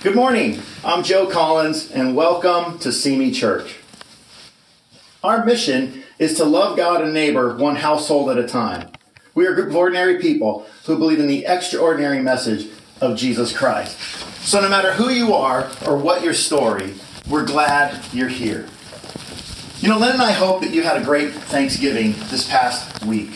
Good 0.00 0.14
morning. 0.14 0.62
I'm 0.84 1.02
Joe 1.02 1.26
Collins, 1.26 1.90
and 1.90 2.14
welcome 2.14 2.78
to 2.78 2.92
Simi 2.92 3.32
Church. 3.32 3.78
Our 5.24 5.44
mission 5.44 6.04
is 6.20 6.36
to 6.36 6.44
love 6.44 6.76
God 6.76 7.02
and 7.02 7.12
neighbor 7.12 7.56
one 7.56 7.74
household 7.74 8.30
at 8.30 8.38
a 8.38 8.46
time. 8.46 8.92
We 9.34 9.44
are 9.44 9.50
a 9.50 9.54
group 9.56 9.70
of 9.70 9.76
ordinary 9.76 10.20
people 10.20 10.68
who 10.84 10.96
believe 10.96 11.18
in 11.18 11.26
the 11.26 11.46
extraordinary 11.46 12.22
message 12.22 12.70
of 13.00 13.18
Jesus 13.18 13.52
Christ. 13.52 13.98
So, 14.46 14.60
no 14.60 14.68
matter 14.68 14.92
who 14.92 15.10
you 15.10 15.34
are 15.34 15.68
or 15.84 15.96
what 15.96 16.22
your 16.22 16.32
story, 16.32 16.94
we're 17.28 17.44
glad 17.44 18.00
you're 18.14 18.28
here. 18.28 18.68
You 19.80 19.88
know, 19.88 19.98
Lynn 19.98 20.12
and 20.12 20.22
I 20.22 20.30
hope 20.30 20.60
that 20.60 20.70
you 20.70 20.84
had 20.84 21.02
a 21.02 21.04
great 21.04 21.32
Thanksgiving 21.32 22.14
this 22.28 22.48
past 22.48 23.04
week. 23.04 23.30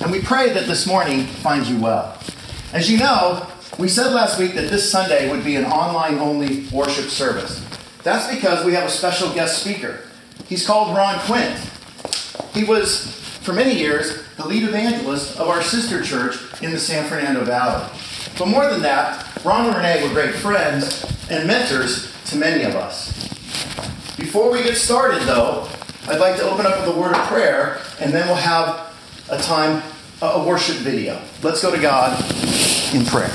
And 0.00 0.10
we 0.10 0.20
pray 0.20 0.52
that 0.52 0.66
this 0.66 0.84
morning 0.84 1.26
finds 1.26 1.70
you 1.70 1.78
well. 1.78 2.20
As 2.72 2.90
you 2.90 2.98
know, 2.98 3.46
we 3.78 3.86
said 3.86 4.12
last 4.12 4.40
week 4.40 4.54
that 4.54 4.70
this 4.70 4.90
Sunday 4.90 5.30
would 5.30 5.44
be 5.44 5.54
an 5.54 5.64
online 5.64 6.18
only 6.18 6.66
worship 6.72 7.06
service. 7.06 7.64
That's 8.02 8.34
because 8.34 8.64
we 8.64 8.72
have 8.74 8.84
a 8.84 8.90
special 8.90 9.32
guest 9.32 9.62
speaker. 9.62 10.00
He's 10.48 10.66
called 10.66 10.96
Ron 10.96 11.20
Quint. 11.20 11.58
He 12.52 12.64
was, 12.64 13.14
for 13.42 13.52
many 13.52 13.78
years, 13.78 14.24
the 14.36 14.46
lead 14.46 14.64
evangelist 14.64 15.38
of 15.38 15.48
our 15.48 15.62
sister 15.62 16.02
church 16.02 16.36
in 16.60 16.72
the 16.72 16.78
San 16.78 17.08
Fernando 17.08 17.44
Valley. 17.44 17.88
But 18.36 18.48
more 18.48 18.68
than 18.68 18.82
that, 18.82 19.44
Ron 19.44 19.66
and 19.66 19.76
Renee 19.76 20.02
were 20.02 20.12
great 20.12 20.34
friends 20.34 21.04
and 21.30 21.46
mentors 21.46 22.12
to 22.26 22.36
many 22.36 22.64
of 22.64 22.74
us. 22.74 23.28
Before 24.16 24.50
we 24.50 24.64
get 24.64 24.76
started, 24.76 25.22
though, 25.22 25.68
I'd 26.08 26.18
like 26.18 26.36
to 26.36 26.42
open 26.42 26.66
up 26.66 26.80
with 26.80 26.96
a 26.96 26.98
word 26.98 27.14
of 27.14 27.26
prayer, 27.28 27.80
and 28.00 28.12
then 28.12 28.26
we'll 28.26 28.36
have 28.36 28.92
a 29.30 29.38
time, 29.38 29.82
a 30.20 30.44
worship 30.44 30.76
video. 30.78 31.20
Let's 31.42 31.62
go 31.62 31.70
to 31.70 31.80
God 31.80 32.18
in 32.92 33.04
prayer. 33.04 33.30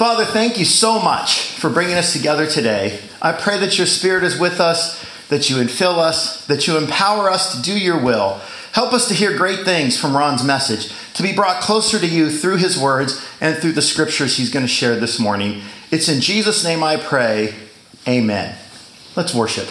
Father, 0.00 0.24
thank 0.24 0.58
you 0.58 0.64
so 0.64 0.98
much 0.98 1.40
for 1.40 1.68
bringing 1.68 1.96
us 1.96 2.14
together 2.14 2.46
today. 2.46 3.00
I 3.20 3.32
pray 3.32 3.58
that 3.58 3.76
your 3.76 3.86
Spirit 3.86 4.24
is 4.24 4.40
with 4.40 4.58
us, 4.58 4.98
that 5.28 5.50
you 5.50 5.56
infill 5.56 5.98
us, 5.98 6.46
that 6.46 6.66
you 6.66 6.78
empower 6.78 7.28
us 7.28 7.54
to 7.54 7.60
do 7.60 7.78
your 7.78 8.02
will. 8.02 8.40
Help 8.72 8.94
us 8.94 9.08
to 9.08 9.14
hear 9.14 9.36
great 9.36 9.66
things 9.66 10.00
from 10.00 10.16
Ron's 10.16 10.42
message, 10.42 10.90
to 11.12 11.22
be 11.22 11.34
brought 11.34 11.60
closer 11.60 11.98
to 11.98 12.06
you 12.06 12.30
through 12.30 12.56
his 12.56 12.78
words 12.78 13.22
and 13.42 13.58
through 13.58 13.72
the 13.72 13.82
scriptures 13.82 14.38
he's 14.38 14.50
going 14.50 14.64
to 14.64 14.72
share 14.72 14.96
this 14.96 15.20
morning. 15.20 15.60
It's 15.90 16.08
in 16.08 16.22
Jesus' 16.22 16.64
name 16.64 16.82
I 16.82 16.96
pray. 16.96 17.54
Amen. 18.08 18.56
Let's 19.16 19.34
worship. 19.34 19.68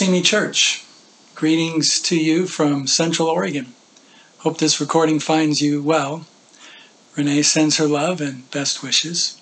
Simi 0.00 0.22
Church. 0.22 0.82
Greetings 1.34 2.00
to 2.00 2.16
you 2.16 2.46
from 2.46 2.86
Central 2.86 3.28
Oregon. 3.28 3.74
Hope 4.38 4.56
this 4.56 4.80
recording 4.80 5.20
finds 5.20 5.60
you 5.60 5.82
well. 5.82 6.24
Renee 7.18 7.42
sends 7.42 7.76
her 7.76 7.86
love 7.86 8.22
and 8.22 8.50
best 8.50 8.82
wishes. 8.82 9.38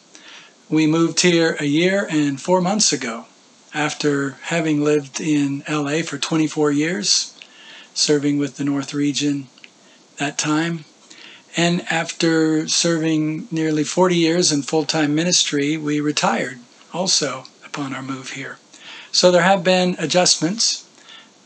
We 0.68 0.88
moved 0.88 1.20
here 1.20 1.56
a 1.60 1.64
year 1.64 2.08
and 2.10 2.40
four 2.40 2.60
months 2.60 2.92
ago 2.92 3.26
after 3.72 4.30
having 4.50 4.82
lived 4.82 5.20
in 5.20 5.62
LA 5.68 6.02
for 6.02 6.18
24 6.18 6.72
years, 6.72 7.38
serving 7.94 8.36
with 8.36 8.56
the 8.56 8.64
North 8.64 8.92
Region 8.92 9.46
that 10.16 10.38
time. 10.38 10.86
And 11.56 11.82
after 11.88 12.66
serving 12.66 13.46
nearly 13.52 13.84
40 13.84 14.16
years 14.16 14.50
in 14.50 14.62
full 14.62 14.86
time 14.86 15.14
ministry, 15.14 15.76
we 15.76 16.00
retired 16.00 16.58
also 16.92 17.44
upon 17.64 17.94
our 17.94 18.02
move 18.02 18.30
here. 18.30 18.58
So 19.10 19.30
there 19.30 19.42
have 19.42 19.64
been 19.64 19.96
adjustments, 19.98 20.86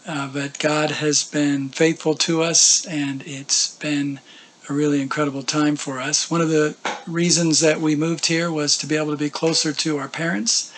uh, 0.07 0.29
but 0.33 0.59
God 0.59 0.91
has 0.91 1.23
been 1.23 1.69
faithful 1.69 2.15
to 2.15 2.43
us, 2.43 2.85
and 2.87 3.23
it's 3.25 3.77
been 3.77 4.21
a 4.69 4.73
really 4.73 5.01
incredible 5.01 5.43
time 5.45 5.77
for 5.77 6.01
us. 6.01 6.31
One 6.31 6.41
of 6.41 6.49
the 6.49 6.77
reasons 7.07 7.61
that 7.61 7.81
we 7.81 7.95
moved 7.95 8.27
here 8.27 8.51
was 8.51 8.77
to 8.79 8.87
be 8.87 8.97
able 8.97 9.13
to 9.13 9.17
be 9.17 9.31
closer 9.31 9.73
to 9.73 9.99
our 9.99 10.09
parents 10.09 10.73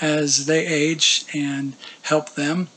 as 0.00 0.46
they 0.46 0.66
age 0.66 1.26
and 1.34 1.74
help 2.02 2.34
them 2.34 2.68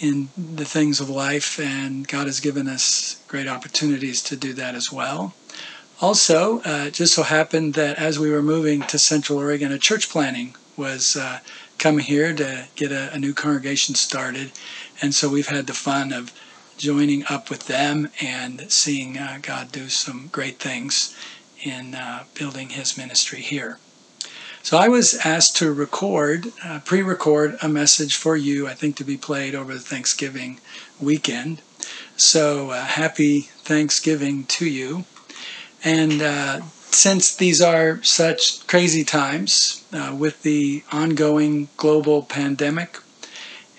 in 0.00 0.30
the 0.36 0.64
things 0.64 0.98
of 0.98 1.10
life, 1.10 1.60
and 1.60 2.08
God 2.08 2.26
has 2.26 2.40
given 2.40 2.68
us 2.68 3.22
great 3.28 3.46
opportunities 3.46 4.22
to 4.24 4.36
do 4.36 4.54
that 4.54 4.74
as 4.74 4.90
well. 4.90 5.34
Also, 6.00 6.60
uh, 6.60 6.86
it 6.86 6.94
just 6.94 7.14
so 7.14 7.22
happened 7.22 7.74
that 7.74 7.98
as 7.98 8.18
we 8.18 8.30
were 8.30 8.42
moving 8.42 8.82
to 8.82 8.98
Central 8.98 9.38
Oregon, 9.38 9.72
a 9.72 9.78
church 9.78 10.08
planning 10.08 10.56
was 10.76 11.16
uh, 11.16 11.38
coming 11.78 12.04
here 12.04 12.34
to 12.34 12.66
get 12.76 12.92
a, 12.92 13.12
a, 13.12 13.18
new 13.18 13.34
congregation 13.34 13.94
started. 13.94 14.52
And 15.02 15.14
so 15.14 15.28
we've 15.28 15.48
had 15.48 15.66
the 15.66 15.74
fun 15.74 16.12
of 16.12 16.32
joining 16.76 17.24
up 17.28 17.50
with 17.50 17.66
them 17.66 18.10
and 18.20 18.70
seeing 18.70 19.18
uh, 19.18 19.38
God 19.42 19.70
do 19.72 19.88
some 19.88 20.28
great 20.32 20.58
things 20.58 21.16
in 21.62 21.94
uh, 21.94 22.24
building 22.34 22.70
his 22.70 22.96
ministry 22.96 23.40
here. 23.40 23.78
So 24.62 24.78
I 24.78 24.88
was 24.88 25.14
asked 25.26 25.56
to 25.56 25.72
record, 25.74 26.50
uh, 26.64 26.80
pre 26.84 27.02
record 27.02 27.58
a 27.60 27.68
message 27.68 28.16
for 28.16 28.34
you, 28.34 28.66
I 28.66 28.72
think 28.72 28.96
to 28.96 29.04
be 29.04 29.18
played 29.18 29.54
over 29.54 29.74
the 29.74 29.80
Thanksgiving 29.80 30.58
weekend. 30.98 31.60
So 32.16 32.70
uh, 32.70 32.82
happy 32.82 33.42
Thanksgiving 33.62 34.44
to 34.44 34.66
you. 34.66 35.04
And 35.84 36.22
uh, 36.22 36.60
since 36.94 37.34
these 37.34 37.60
are 37.60 38.02
such 38.02 38.66
crazy 38.66 39.04
times 39.04 39.84
uh, 39.92 40.14
with 40.18 40.42
the 40.42 40.82
ongoing 40.92 41.68
global 41.76 42.22
pandemic 42.22 42.98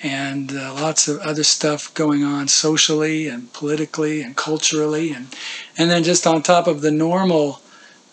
and 0.03 0.51
uh, 0.51 0.73
lots 0.73 1.07
of 1.07 1.19
other 1.19 1.43
stuff 1.43 1.93
going 1.93 2.23
on 2.23 2.47
socially 2.47 3.27
and 3.27 3.51
politically 3.53 4.21
and 4.21 4.35
culturally 4.35 5.11
and 5.11 5.27
and 5.77 5.89
then 5.89 6.03
just 6.03 6.27
on 6.27 6.41
top 6.43 6.67
of 6.67 6.81
the 6.81 6.91
normal 6.91 7.61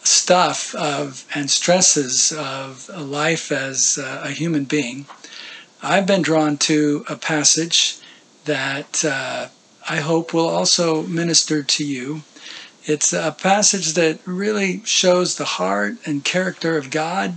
stuff 0.04 0.74
of 0.74 1.26
and 1.34 1.50
stresses 1.50 2.32
of 2.32 2.88
life 2.88 3.52
as 3.52 3.98
uh, 3.98 4.22
a 4.24 4.30
human 4.30 4.64
being 4.64 5.06
I've 5.82 6.06
been 6.06 6.22
drawn 6.22 6.56
to 6.58 7.04
a 7.08 7.16
passage 7.16 7.98
that 8.44 9.04
uh, 9.04 9.48
I 9.88 9.96
hope 9.96 10.32
will 10.32 10.48
also 10.48 11.02
minister 11.02 11.62
to 11.62 11.84
you 11.84 12.22
it's 12.84 13.12
a 13.12 13.30
passage 13.38 13.92
that 13.94 14.18
really 14.26 14.82
shows 14.84 15.36
the 15.36 15.44
heart 15.44 15.98
and 16.04 16.24
character 16.24 16.76
of 16.76 16.90
God 16.90 17.34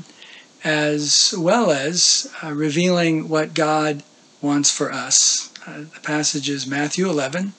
as 0.64 1.36
well 1.38 1.70
as 1.70 2.34
uh, 2.44 2.52
revealing 2.52 3.30
what 3.30 3.54
God 3.54 4.02
wants 4.42 4.72
for 4.72 4.92
us. 4.92 5.54
Uh, 5.68 5.82
the 5.94 6.00
passage 6.02 6.50
is 6.50 6.66
Matthew 6.66 7.08
11, 7.08 7.54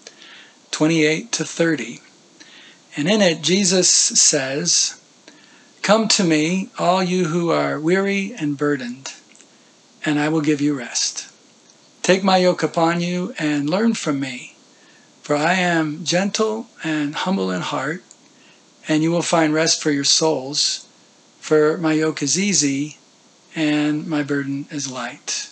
28 0.73 1.31
to 1.31 1.45
30. 1.45 2.01
And 2.97 3.09
in 3.09 3.23
it, 3.23 3.43
Jesus 3.43 3.89
says, 3.89 5.01
Come 5.83 6.09
to 6.09 6.25
me, 6.25 6.71
all 6.81 7.05
you 7.05 7.27
who 7.27 7.53
are 7.53 7.79
weary 7.79 8.35
and 8.37 8.59
burdened, 8.59 9.15
and 10.05 10.19
I 10.19 10.29
will 10.29 10.41
give 10.41 10.61
you 10.61 10.77
rest. 10.77 11.31
Take 12.03 12.25
my 12.25 12.39
yoke 12.39 12.65
upon 12.65 13.01
you 13.01 13.33
and 13.39 13.71
learn 13.71 13.95
from 13.95 14.19
me 14.19 14.56
for 15.27 15.35
I 15.35 15.55
am 15.55 16.05
gentle 16.05 16.69
and 16.85 17.13
humble 17.13 17.51
in 17.51 17.61
heart, 17.61 18.05
and 18.87 19.03
you 19.03 19.11
will 19.11 19.23
find 19.23 19.53
rest 19.53 19.83
for 19.83 19.91
your 19.91 20.05
souls. 20.05 20.87
For 21.41 21.77
my 21.79 21.95
yoke 21.95 22.23
is 22.23 22.39
easy 22.39 22.99
and 23.53 24.07
my 24.07 24.23
burden 24.23 24.67
is 24.71 24.89
light. 24.89 25.51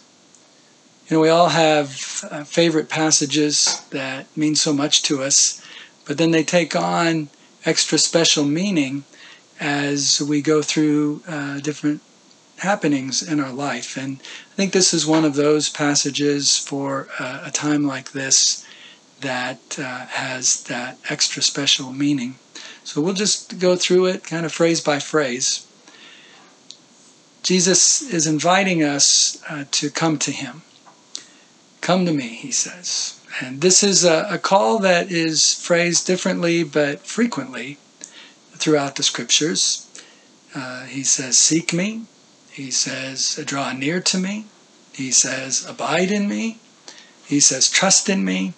You 1.09 1.17
know, 1.17 1.21
we 1.23 1.29
all 1.29 1.49
have 1.49 2.25
uh, 2.31 2.45
favorite 2.45 2.89
passages 2.89 3.85
that 3.91 4.27
mean 4.37 4.55
so 4.55 4.73
much 4.73 5.03
to 5.09 5.25
us, 5.25 5.61
but 6.07 6.19
then 6.19 6.31
they 6.31 6.45
take 6.45 6.77
on 6.77 7.29
extra 7.65 7.99
special 7.99 8.45
meaning 8.45 9.03
as 9.59 10.23
we 10.23 10.41
go 10.41 10.63
through 10.63 11.23
uh, 11.27 11.59
different 11.59 12.01
happenings 12.59 13.25
in 13.25 13.41
our 13.41 13.53
life. 13.53 13.97
And 13.97 14.21
I 14.53 14.55
think 14.55 14.73
this 14.73 14.95
is 14.95 15.05
one 15.05 15.25
of 15.25 15.35
those 15.35 15.69
passages 15.69 16.57
for 16.57 17.09
uh, 17.19 17.41
a 17.45 17.51
time 17.51 17.85
like 17.85 18.13
this 18.13 18.64
that 19.25 19.79
uh, 19.79 20.07
has 20.07 20.63
that 20.65 20.99
extra 21.09 21.43
special 21.43 21.93
meaning. 21.93 22.35
So 22.85 23.01
we'll 23.01 23.15
just 23.15 23.59
go 23.59 23.75
through 23.75 24.07
it 24.07 24.23
kind 24.23 24.45
of 24.45 24.53
phrase 24.53 24.83
by 24.83 24.99
phrase. 24.99 25.67
Jesus 27.43 28.03
is 28.03 28.27
inviting 28.27 28.83
us 28.83 29.43
uh, 29.49 29.65
to 29.73 29.91
come 29.91 30.19
to 30.19 30.31
him. 30.31 30.63
Come 31.81 32.05
to 32.05 32.13
me, 32.13 32.29
he 32.29 32.51
says. 32.51 33.19
And 33.41 33.63
this 33.63 33.83
is 33.83 34.05
a, 34.05 34.29
a 34.31 34.39
call 34.39 34.79
that 34.81 35.11
is 35.11 35.55
phrased 35.55 36.07
differently 36.07 36.63
but 36.63 37.01
frequently 37.01 37.79
throughout 38.53 38.97
the 38.97 39.03
scriptures. 39.03 39.91
Uh, 40.55 40.85
he 40.85 41.03
says, 41.03 41.37
Seek 41.39 41.73
me. 41.73 42.05
He 42.51 42.71
says, 42.71 43.43
Draw 43.45 43.73
near 43.73 44.01
to 44.01 44.19
me. 44.19 44.47
He 44.93 45.11
says, 45.11 45.67
Abide 45.67 46.13
in 46.13 46.29
me. 46.29 46.59
He 47.27 47.41
says, 47.41 47.71
Trust 47.71 48.09
in 48.09 48.25
me 48.25 48.53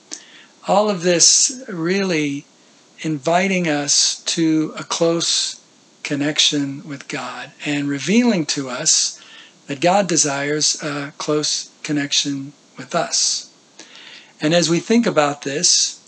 all 0.66 0.90
of 0.90 1.02
this 1.02 1.62
really 1.68 2.44
inviting 3.00 3.68
us 3.68 4.22
to 4.24 4.74
a 4.76 4.82
close 4.82 5.60
connection 6.02 6.86
with 6.86 7.08
God 7.08 7.52
and 7.64 7.88
revealing 7.88 8.46
to 8.46 8.68
us 8.68 9.20
that 9.66 9.80
God 9.80 10.08
desires 10.08 10.82
a 10.82 11.12
close 11.18 11.70
connection 11.82 12.52
with 12.76 12.94
us. 12.94 13.50
And 14.40 14.54
as 14.54 14.70
we 14.70 14.80
think 14.80 15.06
about 15.06 15.42
this, 15.42 16.00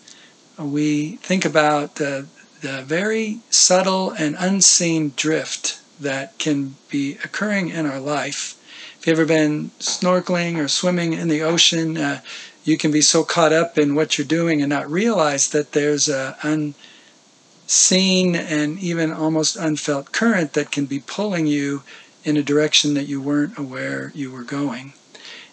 we 0.59 1.17
think 1.17 1.45
about 1.45 1.97
the, 1.97 2.27
the 2.61 2.83
very 2.83 3.41
subtle 3.51 4.11
and 4.11 4.37
unseen 4.39 5.13
drift 5.17 5.81
that 6.01 6.39
can 6.39 6.77
be 6.89 7.15
occurring 7.25 7.71
in 7.71 7.87
our 7.87 8.01
life. 8.01 8.55
If 8.99 9.07
you've 9.07 9.19
ever 9.19 9.27
been 9.27 9.71
snorkeling 9.79 10.59
or 10.59 10.69
swimming 10.69 11.13
in 11.13 11.29
the 11.29 11.43
ocean, 11.43 11.97
uh, 11.97 12.21
you 12.69 12.77
can 12.77 12.91
be 12.91 13.01
so 13.01 13.25
caught 13.25 13.53
up 13.53 13.79
in 13.79 13.95
what 13.95 14.19
you're 14.19 14.27
doing 14.27 14.61
and 14.61 14.69
not 14.69 14.91
realize 14.91 15.49
that 15.49 15.73
there's 15.73 16.07
a 16.07 16.37
unseen 16.43 18.37
and 18.37 18.79
even 18.79 19.11
almost 19.11 19.57
unfelt 19.57 20.13
current 20.13 20.53
that 20.53 20.71
can 20.71 20.85
be 20.85 21.01
pulling 21.01 21.47
you 21.47 21.83
in 22.25 22.37
a 22.37 22.43
direction 22.43 22.93
that 22.93 23.09
you 23.09 23.23
weren't 23.23 23.57
aware 23.59 24.13
you 24.15 24.31
were 24.31 24.43
going. 24.43 24.93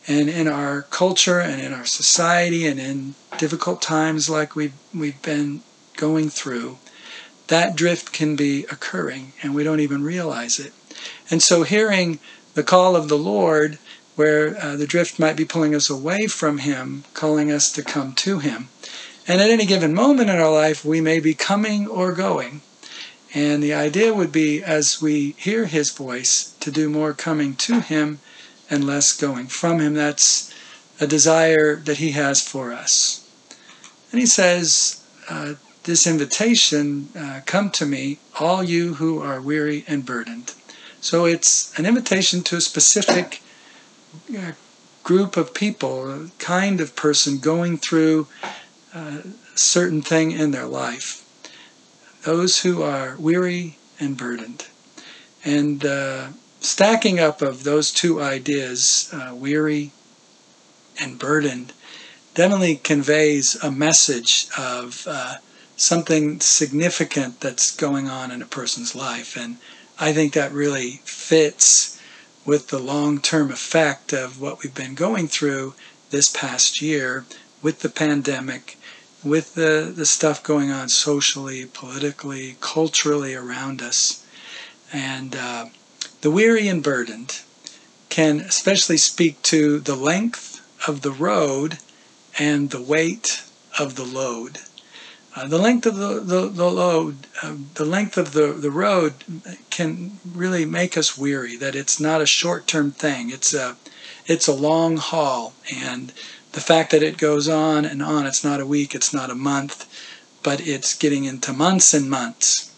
And 0.07 0.29
in 0.29 0.49
our 0.49 0.81
culture 0.81 1.39
and 1.39 1.61
in 1.61 1.73
our 1.73 1.85
society 1.85 2.67
and 2.67 2.81
in 2.81 3.15
difficult 3.37 3.81
times 3.81 4.29
like 4.29 4.53
we've, 4.55 4.73
we've 4.93 5.21
been 5.21 5.61
going 5.95 6.29
through, 6.29 6.79
that 7.47 7.77
drift 7.77 8.11
can 8.11 8.35
be 8.35 8.65
occurring 8.65 9.31
and 9.41 9.55
we 9.55 9.63
don't 9.63 9.79
even 9.79 10.03
realize 10.03 10.59
it. 10.59 10.73
And 11.31 11.41
so 11.41 11.63
hearing 11.63 12.19
the 12.55 12.63
call 12.63 12.97
of 12.97 13.07
the 13.07 13.17
Lord 13.17 13.79
where 14.15 14.57
uh, 14.57 14.75
the 14.75 14.87
drift 14.87 15.19
might 15.19 15.35
be 15.35 15.45
pulling 15.45 15.75
us 15.75 15.89
away 15.89 16.27
from 16.27 16.59
Him, 16.59 17.03
calling 17.13 17.51
us 17.51 17.71
to 17.73 17.83
come 17.83 18.13
to 18.13 18.39
Him. 18.39 18.69
And 19.27 19.41
at 19.41 19.49
any 19.49 19.65
given 19.65 19.93
moment 19.93 20.29
in 20.29 20.37
our 20.37 20.51
life, 20.51 20.85
we 20.85 21.01
may 21.01 21.19
be 21.19 21.33
coming 21.33 21.87
or 21.87 22.13
going. 22.13 22.61
And 23.33 23.61
the 23.61 23.73
idea 23.73 24.13
would 24.13 24.31
be, 24.31 24.63
as 24.63 25.01
we 25.01 25.31
hear 25.37 25.65
His 25.65 25.91
voice, 25.91 26.53
to 26.61 26.71
do 26.71 26.89
more 26.89 27.13
coming 27.13 27.55
to 27.55 27.81
Him 27.81 28.19
and 28.69 28.85
less 28.85 29.11
going 29.13 29.47
from 29.47 29.79
Him. 29.79 29.93
That's 29.93 30.53
a 30.99 31.07
desire 31.07 31.75
that 31.75 31.97
He 31.97 32.11
has 32.11 32.41
for 32.41 32.71
us. 32.71 33.27
And 34.11 34.21
He 34.21 34.25
says, 34.25 35.01
uh, 35.29 35.55
This 35.83 36.07
invitation, 36.07 37.09
uh, 37.17 37.41
come 37.45 37.71
to 37.71 37.85
me, 37.85 38.19
all 38.39 38.63
you 38.63 38.95
who 38.95 39.21
are 39.21 39.41
weary 39.41 39.83
and 39.87 40.05
burdened. 40.05 40.53
So 41.01 41.25
it's 41.25 41.77
an 41.77 41.85
invitation 41.85 42.41
to 42.43 42.55
a 42.55 42.61
specific 42.61 43.41
group 45.03 45.37
of 45.37 45.53
people, 45.53 46.09
a 46.09 46.29
kind 46.39 46.81
of 46.81 46.95
person 46.95 47.37
going 47.37 47.77
through 47.77 48.27
a 48.93 49.21
certain 49.55 50.01
thing 50.01 50.31
in 50.31 50.51
their 50.51 50.65
life. 50.65 51.21
Those 52.23 52.61
who 52.61 52.81
are 52.81 53.15
weary 53.19 53.77
and 53.99 54.17
burdened. 54.17 54.65
And 55.43 55.85
uh, 55.85 56.29
stacking 56.59 57.19
up 57.19 57.41
of 57.41 57.63
those 57.63 57.91
two 57.91 58.21
ideas, 58.21 59.09
uh, 59.13 59.35
weary 59.35 59.91
and 60.99 61.19
burdened 61.19 61.73
definitely 62.33 62.75
conveys 62.75 63.55
a 63.63 63.71
message 63.71 64.47
of 64.57 65.05
uh, 65.07 65.35
something 65.77 66.39
significant 66.39 67.41
that's 67.41 67.75
going 67.75 68.09
on 68.09 68.31
in 68.31 68.41
a 68.41 68.45
person's 68.45 68.95
life. 68.95 69.37
And 69.37 69.57
I 69.99 70.13
think 70.13 70.33
that 70.33 70.51
really 70.51 71.01
fits 71.05 71.94
with 72.45 72.67
the 72.67 72.79
long 72.79 73.19
term 73.19 73.51
effect 73.51 74.13
of 74.13 74.39
what 74.39 74.61
we've 74.61 74.75
been 74.75 74.95
going 74.95 75.27
through 75.27 75.73
this 76.11 76.29
past 76.29 76.81
year 76.81 77.25
with 77.61 77.79
the 77.79 77.89
pandemic, 77.89 78.77
with 79.23 79.55
the, 79.55 79.91
the 79.93 80.05
stuff 80.05 80.43
going 80.43 80.71
on 80.71 80.87
socially, 80.87 81.65
politically, 81.65 82.55
culturally 82.61 83.33
around 83.33 83.81
us. 83.81 84.25
And 84.93 85.35
uh, 85.35 85.65
the 86.21 86.31
weary 86.31 86.67
and 86.67 86.83
burdened 86.83 87.41
can 88.09 88.39
especially 88.39 88.97
speak 88.97 89.41
to 89.41 89.79
the 89.79 89.95
length 89.95 90.61
of 90.87 91.01
the 91.01 91.11
road 91.11 91.79
and 92.37 92.69
the 92.69 92.81
weight 92.81 93.43
of 93.79 93.95
the 93.95 94.05
load. 94.05 94.59
Uh, 95.35 95.45
the 95.47 95.57
length 95.57 95.85
of 95.85 95.97
the, 95.97 96.21
the, 96.21 96.47
the 96.47 96.71
load, 96.71 97.27
uh, 97.43 97.55
the 97.73 97.83
length 97.83 98.17
of 98.17 98.31
the, 98.31 98.53
the 98.53 98.71
road 98.71 99.13
can 99.69 100.17
really 100.33 100.63
make 100.63 100.97
us 100.97 101.17
weary, 101.17 101.57
that 101.57 101.75
it's 101.75 101.99
not 101.99 102.21
a 102.21 102.25
short 102.25 102.67
term 102.67 102.89
thing. 102.89 103.29
It's 103.29 103.53
a, 103.53 103.75
it's 104.25 104.47
a 104.47 104.53
long 104.53 104.95
haul. 104.95 105.53
And 105.73 106.13
the 106.53 106.61
fact 106.61 106.91
that 106.91 107.03
it 107.03 107.17
goes 107.17 107.49
on 107.49 107.83
and 107.83 108.01
on, 108.01 108.25
it's 108.25 108.45
not 108.45 108.61
a 108.61 108.65
week, 108.65 108.95
it's 108.95 109.13
not 109.13 109.29
a 109.29 109.35
month, 109.35 109.85
but 110.41 110.65
it's 110.65 110.95
getting 110.95 111.25
into 111.25 111.51
months 111.51 111.93
and 111.93 112.09
months, 112.09 112.71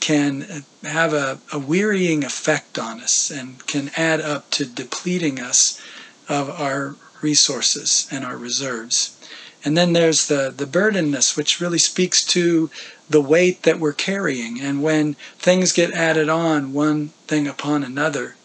can 0.00 0.64
have 0.82 1.12
a, 1.12 1.40
a 1.52 1.58
wearying 1.58 2.24
effect 2.24 2.78
on 2.78 3.00
us 3.00 3.30
and 3.30 3.66
can 3.66 3.90
add 3.98 4.22
up 4.22 4.48
to 4.52 4.64
depleting 4.64 5.38
us 5.38 5.78
of 6.26 6.48
our 6.48 6.96
resources 7.20 8.08
and 8.10 8.24
our 8.24 8.38
reserves. 8.38 9.17
And 9.64 9.76
then 9.76 9.92
there's 9.92 10.28
the, 10.28 10.52
the 10.56 10.66
burdenness, 10.66 11.36
which 11.36 11.60
really 11.60 11.78
speaks 11.78 12.24
to 12.26 12.70
the 13.10 13.20
weight 13.20 13.62
that 13.64 13.80
we're 13.80 13.92
carrying. 13.92 14.60
And 14.60 14.82
when 14.82 15.14
things 15.38 15.72
get 15.72 15.92
added 15.92 16.28
on, 16.28 16.72
one 16.72 17.08
thing 17.26 17.48
upon 17.48 17.82
another, 17.82 18.36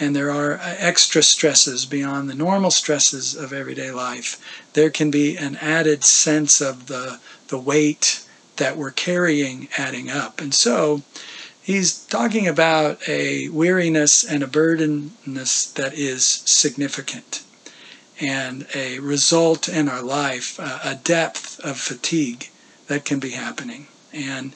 and 0.00 0.16
there 0.16 0.30
are 0.30 0.54
uh, 0.54 0.74
extra 0.78 1.22
stresses 1.22 1.86
beyond 1.86 2.28
the 2.28 2.34
normal 2.34 2.70
stresses 2.70 3.34
of 3.34 3.52
everyday 3.52 3.90
life, 3.90 4.40
there 4.72 4.90
can 4.90 5.10
be 5.10 5.36
an 5.36 5.56
added 5.56 6.02
sense 6.02 6.60
of 6.60 6.86
the, 6.86 7.20
the 7.48 7.58
weight 7.58 8.24
that 8.56 8.76
we're 8.76 8.90
carrying 8.90 9.68
adding 9.76 10.10
up. 10.10 10.40
And 10.40 10.54
so 10.54 11.02
he's 11.62 11.98
talking 12.06 12.48
about 12.48 13.06
a 13.08 13.48
weariness 13.50 14.24
and 14.24 14.42
a 14.42 14.48
burdenness 14.48 15.66
that 15.72 15.94
is 15.94 16.24
significant 16.24 17.42
and 18.20 18.66
a 18.74 18.98
result 19.00 19.68
in 19.68 19.88
our 19.88 20.02
life, 20.02 20.58
uh, 20.60 20.78
a 20.84 20.94
depth 20.94 21.58
of 21.60 21.78
fatigue 21.78 22.50
that 22.86 23.04
can 23.04 23.18
be 23.18 23.30
happening. 23.30 23.86
And 24.12 24.54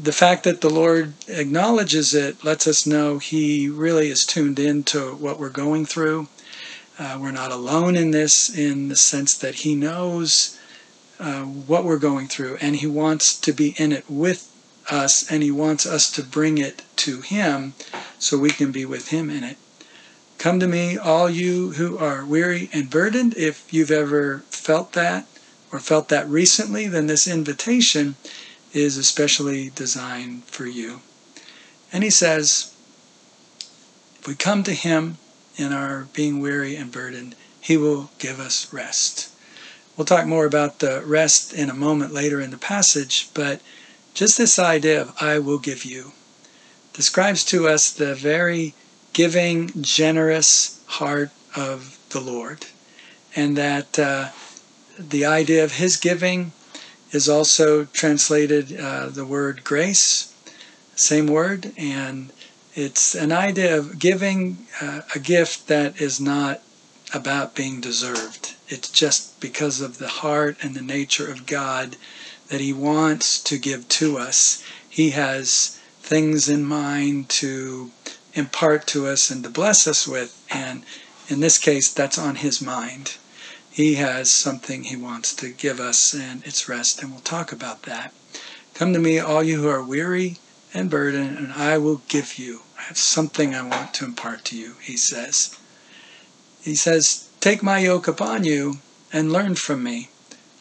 the 0.00 0.12
fact 0.12 0.44
that 0.44 0.60
the 0.60 0.70
Lord 0.70 1.14
acknowledges 1.26 2.14
it 2.14 2.44
lets 2.44 2.66
us 2.66 2.86
know 2.86 3.18
He 3.18 3.68
really 3.68 4.08
is 4.08 4.26
tuned 4.26 4.58
into 4.58 5.14
what 5.14 5.38
we're 5.40 5.48
going 5.48 5.86
through. 5.86 6.28
Uh, 6.98 7.18
we're 7.20 7.30
not 7.30 7.52
alone 7.52 7.96
in 7.96 8.10
this, 8.10 8.54
in 8.54 8.88
the 8.88 8.96
sense 8.96 9.36
that 9.36 9.56
He 9.56 9.74
knows 9.74 10.58
uh, 11.18 11.42
what 11.42 11.84
we're 11.84 11.98
going 11.98 12.28
through, 12.28 12.56
and 12.60 12.76
He 12.76 12.86
wants 12.86 13.38
to 13.40 13.52
be 13.52 13.74
in 13.78 13.92
it 13.92 14.04
with 14.08 14.50
us, 14.90 15.30
and 15.30 15.42
He 15.42 15.50
wants 15.50 15.86
us 15.86 16.10
to 16.12 16.22
bring 16.22 16.58
it 16.58 16.82
to 16.96 17.20
Him 17.20 17.74
so 18.18 18.38
we 18.38 18.50
can 18.50 18.72
be 18.72 18.84
with 18.84 19.08
Him 19.08 19.30
in 19.30 19.44
it. 19.44 19.56
Come 20.46 20.60
to 20.60 20.68
me, 20.68 20.96
all 20.96 21.28
you 21.28 21.72
who 21.72 21.98
are 21.98 22.24
weary 22.24 22.70
and 22.72 22.88
burdened. 22.88 23.36
If 23.36 23.74
you've 23.74 23.90
ever 23.90 24.44
felt 24.48 24.92
that 24.92 25.26
or 25.72 25.80
felt 25.80 26.08
that 26.10 26.28
recently, 26.28 26.86
then 26.86 27.08
this 27.08 27.26
invitation 27.26 28.14
is 28.72 28.96
especially 28.96 29.72
designed 29.74 30.44
for 30.44 30.64
you. 30.64 31.00
And 31.92 32.04
he 32.04 32.10
says, 32.10 32.72
if 34.20 34.28
we 34.28 34.36
come 34.36 34.62
to 34.62 34.72
him 34.72 35.18
in 35.56 35.72
our 35.72 36.06
being 36.12 36.38
weary 36.38 36.76
and 36.76 36.92
burdened, 36.92 37.34
he 37.60 37.76
will 37.76 38.10
give 38.20 38.38
us 38.38 38.72
rest. 38.72 39.30
We'll 39.96 40.04
talk 40.04 40.26
more 40.26 40.46
about 40.46 40.78
the 40.78 41.02
rest 41.04 41.52
in 41.54 41.68
a 41.70 41.74
moment 41.74 42.14
later 42.14 42.40
in 42.40 42.52
the 42.52 42.56
passage, 42.56 43.30
but 43.34 43.60
just 44.14 44.38
this 44.38 44.60
idea 44.60 45.02
of 45.02 45.20
I 45.20 45.40
will 45.40 45.58
give 45.58 45.84
you 45.84 46.12
describes 46.92 47.44
to 47.46 47.66
us 47.66 47.90
the 47.90 48.14
very 48.14 48.74
giving, 49.16 49.70
generous 49.80 50.78
heart 50.84 51.30
of 51.54 51.98
the 52.10 52.20
Lord. 52.20 52.66
And 53.34 53.56
that 53.56 53.98
uh, 53.98 54.28
the 54.98 55.24
idea 55.24 55.64
of 55.64 55.72
His 55.72 55.96
giving 55.96 56.52
is 57.12 57.26
also 57.26 57.86
translated 57.86 58.78
uh, 58.78 59.06
the 59.06 59.24
word 59.24 59.64
grace, 59.64 60.34
same 60.96 61.28
word, 61.28 61.72
and 61.78 62.30
it's 62.74 63.14
an 63.14 63.32
idea 63.32 63.78
of 63.78 63.98
giving 63.98 64.66
uh, 64.82 65.00
a 65.14 65.18
gift 65.18 65.66
that 65.68 65.98
is 65.98 66.20
not 66.20 66.60
about 67.14 67.54
being 67.54 67.80
deserved. 67.80 68.54
It's 68.68 68.90
just 68.90 69.40
because 69.40 69.80
of 69.80 69.96
the 69.96 70.08
heart 70.08 70.58
and 70.60 70.74
the 70.74 70.82
nature 70.82 71.30
of 71.30 71.46
God 71.46 71.96
that 72.48 72.60
He 72.60 72.74
wants 72.74 73.42
to 73.44 73.56
give 73.56 73.88
to 73.88 74.18
us. 74.18 74.62
He 74.86 75.10
has 75.10 75.80
things 76.02 76.50
in 76.50 76.64
mind 76.64 77.30
to 77.30 77.92
impart 78.36 78.86
to 78.86 79.08
us 79.08 79.30
and 79.30 79.42
to 79.42 79.50
bless 79.50 79.86
us 79.86 80.06
with. 80.06 80.40
And 80.50 80.84
in 81.28 81.40
this 81.40 81.58
case, 81.58 81.92
that's 81.92 82.18
on 82.18 82.36
his 82.36 82.60
mind. 82.60 83.16
He 83.70 83.94
has 83.94 84.30
something 84.30 84.84
he 84.84 84.96
wants 84.96 85.34
to 85.36 85.50
give 85.50 85.80
us, 85.80 86.14
and 86.14 86.46
it's 86.46 86.68
rest, 86.68 87.02
and 87.02 87.10
we'll 87.10 87.20
talk 87.20 87.50
about 87.50 87.82
that. 87.82 88.12
Come 88.74 88.92
to 88.92 88.98
me, 88.98 89.18
all 89.18 89.42
you 89.42 89.62
who 89.62 89.68
are 89.68 89.82
weary 89.82 90.36
and 90.72 90.90
burdened, 90.90 91.38
and 91.38 91.52
I 91.52 91.78
will 91.78 92.02
give 92.08 92.38
you. 92.38 92.60
I 92.78 92.82
have 92.82 92.98
something 92.98 93.54
I 93.54 93.66
want 93.66 93.94
to 93.94 94.04
impart 94.04 94.44
to 94.46 94.56
you, 94.56 94.76
he 94.80 94.96
says. 94.96 95.58
He 96.62 96.74
says, 96.74 97.28
Take 97.40 97.62
my 97.62 97.78
yoke 97.78 98.08
upon 98.08 98.44
you 98.44 98.78
and 99.12 99.32
learn 99.32 99.54
from 99.54 99.82
me, 99.82 100.10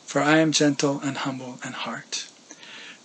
for 0.05 0.21
I 0.21 0.37
am 0.37 0.51
gentle 0.51 0.99
and 1.01 1.17
humble 1.17 1.59
in 1.65 1.73
heart 1.73 2.27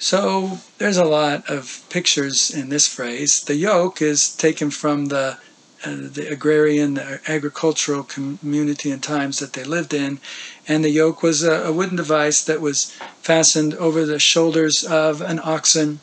so 0.00 0.58
there's 0.78 0.96
a 0.96 1.04
lot 1.04 1.48
of 1.50 1.84
pictures 1.90 2.50
in 2.50 2.70
this 2.70 2.88
phrase. 2.88 3.42
The 3.42 3.54
yoke 3.54 4.00
is 4.00 4.34
taken 4.34 4.70
from 4.70 5.06
the 5.06 5.36
uh, 5.84 5.96
the 5.96 6.26
agrarian, 6.30 6.94
the 6.94 7.20
agricultural 7.28 8.04
community 8.04 8.90
and 8.90 9.02
times 9.02 9.38
that 9.38 9.52
they 9.52 9.64
lived 9.64 9.94
in, 9.94 10.18
and 10.66 10.82
the 10.82 10.90
yoke 10.90 11.22
was 11.22 11.42
a, 11.42 11.64
a 11.64 11.72
wooden 11.72 11.96
device 11.96 12.42
that 12.42 12.60
was 12.62 12.92
fastened 13.20 13.74
over 13.74 14.04
the 14.04 14.18
shoulders 14.18 14.84
of 14.84 15.20
an 15.20 15.40
oxen, 15.42 16.00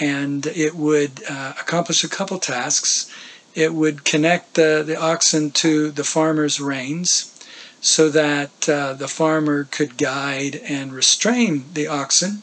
and 0.00 0.46
it 0.46 0.74
would 0.74 1.22
uh, 1.28 1.52
accomplish 1.60 2.04
a 2.04 2.08
couple 2.08 2.38
tasks. 2.38 3.10
It 3.54 3.74
would 3.74 4.04
connect 4.04 4.54
the, 4.54 4.82
the 4.86 4.96
oxen 4.96 5.50
to 5.62 5.90
the 5.90 6.04
farmer's 6.04 6.60
reins 6.60 7.32
so 7.80 8.08
that 8.10 8.68
uh, 8.68 8.94
the 8.94 9.08
farmer 9.08 9.64
could 9.64 9.96
guide 9.98 10.56
and 10.56 10.92
restrain 10.92 11.64
the 11.72 11.86
oxen 11.86 12.42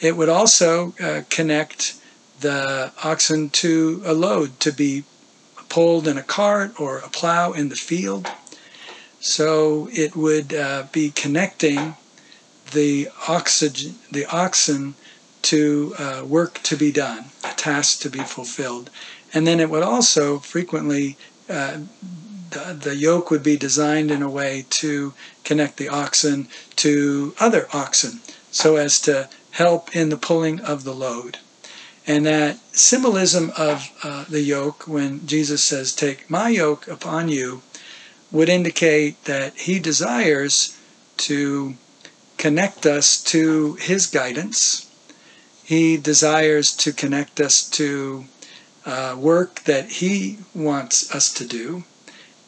it 0.00 0.16
would 0.16 0.28
also 0.28 0.94
uh, 1.00 1.22
connect 1.28 1.94
the 2.40 2.92
oxen 3.02 3.50
to 3.50 4.02
a 4.04 4.14
load 4.14 4.60
to 4.60 4.72
be 4.72 5.04
pulled 5.68 6.06
in 6.06 6.16
a 6.16 6.22
cart 6.22 6.78
or 6.80 6.98
a 6.98 7.08
plow 7.08 7.52
in 7.52 7.68
the 7.68 7.76
field. 7.76 8.28
So 9.20 9.88
it 9.92 10.14
would 10.14 10.54
uh, 10.54 10.84
be 10.92 11.10
connecting 11.10 11.96
the 12.72 13.08
oxygen, 13.26 13.96
the 14.10 14.26
oxen 14.26 14.94
to 15.42 15.94
uh, 15.98 16.24
work 16.26 16.62
to 16.62 16.76
be 16.76 16.92
done, 16.92 17.26
a 17.44 17.52
task 17.54 18.00
to 18.00 18.10
be 18.10 18.20
fulfilled. 18.20 18.90
And 19.34 19.46
then 19.46 19.60
it 19.60 19.70
would 19.70 19.82
also 19.82 20.38
frequently, 20.38 21.16
uh, 21.48 21.78
the, 22.50 22.78
the 22.80 22.96
yoke 22.96 23.30
would 23.30 23.42
be 23.42 23.56
designed 23.56 24.10
in 24.10 24.22
a 24.22 24.30
way 24.30 24.64
to 24.70 25.12
connect 25.44 25.76
the 25.76 25.88
oxen 25.88 26.48
to 26.76 27.34
other 27.40 27.66
oxen 27.72 28.20
so 28.50 28.76
as 28.76 29.00
to 29.02 29.28
help 29.52 29.94
in 29.94 30.08
the 30.08 30.16
pulling 30.16 30.60
of 30.60 30.84
the 30.84 30.94
load. 30.94 31.38
And 32.06 32.24
that 32.24 32.58
symbolism 32.72 33.52
of 33.56 33.90
uh, 34.02 34.24
the 34.28 34.40
yoke, 34.40 34.88
when 34.88 35.26
Jesus 35.26 35.62
says, 35.62 35.94
Take 35.94 36.30
my 36.30 36.48
yoke 36.48 36.88
upon 36.88 37.28
you, 37.28 37.62
would 38.30 38.48
indicate 38.48 39.24
that 39.24 39.54
he 39.56 39.78
desires 39.78 40.76
to 41.18 41.74
connect 42.38 42.86
us 42.86 43.22
to 43.24 43.74
his 43.74 44.06
guidance. 44.06 44.86
He 45.64 45.96
desires 45.96 46.74
to 46.76 46.92
connect 46.92 47.40
us 47.40 47.68
to 47.70 48.24
uh, 48.86 49.16
work 49.18 49.64
that 49.64 49.90
he 49.90 50.38
wants 50.54 51.14
us 51.14 51.32
to 51.34 51.44
do. 51.44 51.84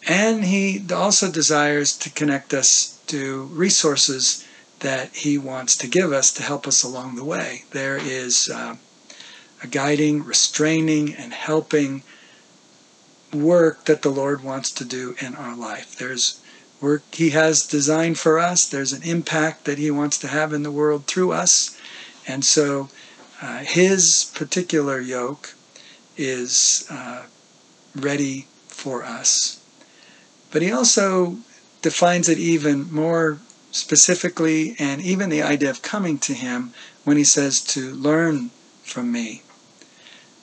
And 0.09 0.45
he 0.45 0.83
also 0.91 1.31
desires 1.31 1.97
to 1.99 2.11
connect 2.11 2.55
us 2.55 2.99
to 3.09 3.43
resources 3.53 4.47
that 4.81 5.15
He 5.15 5.39
wants 5.39 5.77
to 5.77 5.87
give 5.87 6.13
us 6.13 6.33
to 6.33 6.43
help 6.43 6.67
us 6.67 6.83
along 6.83 7.17
the 7.17 7.25
way. 7.25 7.65
There 7.71 7.97
is 7.97 8.51
uh, 8.51 8.77
a 9.63 9.67
guiding, 9.67 10.25
restraining, 10.25 11.15
and 11.15 11.33
helping 11.33 12.03
work 13.33 13.85
that 13.85 14.03
the 14.03 14.11
Lord 14.11 14.43
wants 14.43 14.71
to 14.73 14.85
do 14.85 15.15
in 15.21 15.35
our 15.35 15.57
life. 15.57 15.97
There's 15.97 16.41
work 16.81 17.03
He 17.13 17.31
has 17.31 17.67
designed 17.67 18.19
for 18.19 18.39
us. 18.39 18.67
There's 18.67 18.93
an 18.93 19.03
impact 19.03 19.65
that 19.65 19.79
He 19.79 19.91
wants 19.91 20.19
to 20.19 20.29
have 20.29 20.53
in 20.53 20.63
the 20.63 20.73
world 20.73 21.07
through 21.07 21.33
us. 21.33 21.79
And 22.27 22.45
so 22.45 22.89
uh, 23.43 23.59
His 23.59 24.33
particular 24.35 24.99
yoke 24.99 25.55
is 26.17 26.87
uh, 26.91 27.25
ready 27.95 28.47
for 28.67 29.05
us. 29.05 29.63
But 30.51 30.63
He 30.63 30.73
also 30.73 31.37
defines 31.83 32.29
it 32.29 32.39
even 32.39 32.93
more 32.93 33.39
specifically, 33.73 34.75
and 34.79 35.01
even 35.01 35.29
the 35.29 35.43
idea 35.43 35.71
of 35.71 35.83
coming 35.83 36.19
to 36.19 36.35
Him 36.35 36.73
when 37.05 37.17
He 37.17 37.25
says 37.25 37.61
to 37.63 37.93
learn 37.93 38.51
from 38.83 39.13
me. 39.13 39.43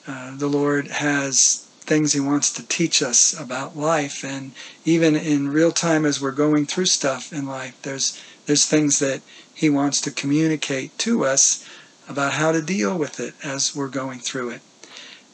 Uh, 0.08 0.36
the 0.38 0.48
Lord 0.48 0.88
has 0.88 1.68
things 1.82 2.14
He 2.14 2.20
wants 2.20 2.52
to 2.54 2.68
teach 2.68 3.02
us 3.02 3.38
about 3.38 3.78
life, 3.78 4.24
and 4.24 4.52
even 4.86 5.16
in 5.16 5.50
real 5.50 5.72
time 5.72 6.06
as 6.06 6.22
we're 6.22 6.32
going 6.32 6.66
through 6.66 6.86
stuff 6.86 7.34
in 7.34 7.46
life, 7.46 7.78
there's 7.82 8.22
there's 8.46 8.66
things 8.66 9.00
that 9.00 9.22
He 9.54 9.70
wants 9.70 10.00
to 10.02 10.12
communicate 10.12 10.98
to 11.00 11.26
us 11.26 11.68
about 12.08 12.34
how 12.34 12.54
to 12.54 12.62
deal 12.62 12.98
with 12.98 13.20
it 13.20 13.34
as 13.44 13.76
we're 13.76 13.90
going 13.90 14.20
through 14.20 14.52
it. 14.52 14.62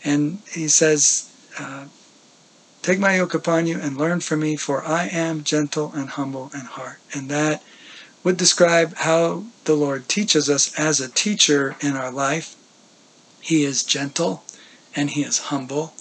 And 0.03 0.39
He 0.51 0.67
says, 0.67 1.29
uh, 1.59 1.85
"Take 2.81 2.99
my 2.99 3.17
yoke 3.17 3.35
upon 3.35 3.67
you 3.67 3.79
and 3.79 3.97
learn 3.97 4.19
from 4.19 4.39
me, 4.39 4.55
for 4.55 4.83
I 4.83 5.07
am 5.07 5.43
gentle 5.43 5.91
and 5.93 6.09
humble 6.09 6.49
in 6.53 6.61
heart." 6.61 6.99
And 7.13 7.29
that 7.29 7.61
would 8.23 8.37
describe 8.37 8.95
how 8.95 9.43
the 9.65 9.75
Lord 9.75 10.07
teaches 10.07 10.49
us 10.49 10.77
as 10.79 10.99
a 10.99 11.09
teacher 11.09 11.75
in 11.81 11.95
our 11.95 12.11
life. 12.11 12.55
He 13.41 13.63
is 13.63 13.83
gentle 13.83 14.43
and 14.95 15.11
he 15.11 15.23
is 15.23 15.49
humble 15.49 15.93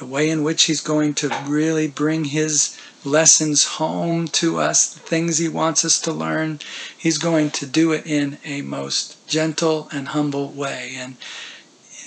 the 0.00 0.06
way 0.06 0.30
in 0.30 0.42
which 0.42 0.64
he's 0.64 0.80
going 0.80 1.12
to 1.12 1.28
really 1.46 1.86
bring 1.86 2.24
his 2.24 2.76
lessons 3.04 3.64
home 3.66 4.26
to 4.26 4.58
us, 4.58 4.94
the 4.94 5.00
things 5.00 5.36
he 5.36 5.48
wants 5.48 5.84
us 5.84 6.00
to 6.00 6.10
learn. 6.10 6.58
He's 6.96 7.18
going 7.18 7.50
to 7.50 7.66
do 7.66 7.92
it 7.92 8.06
in 8.06 8.38
a 8.44 8.62
most 8.62 9.26
gentle 9.28 9.88
and 9.92 10.08
humble 10.08 10.48
way. 10.52 10.92
And 10.96 11.16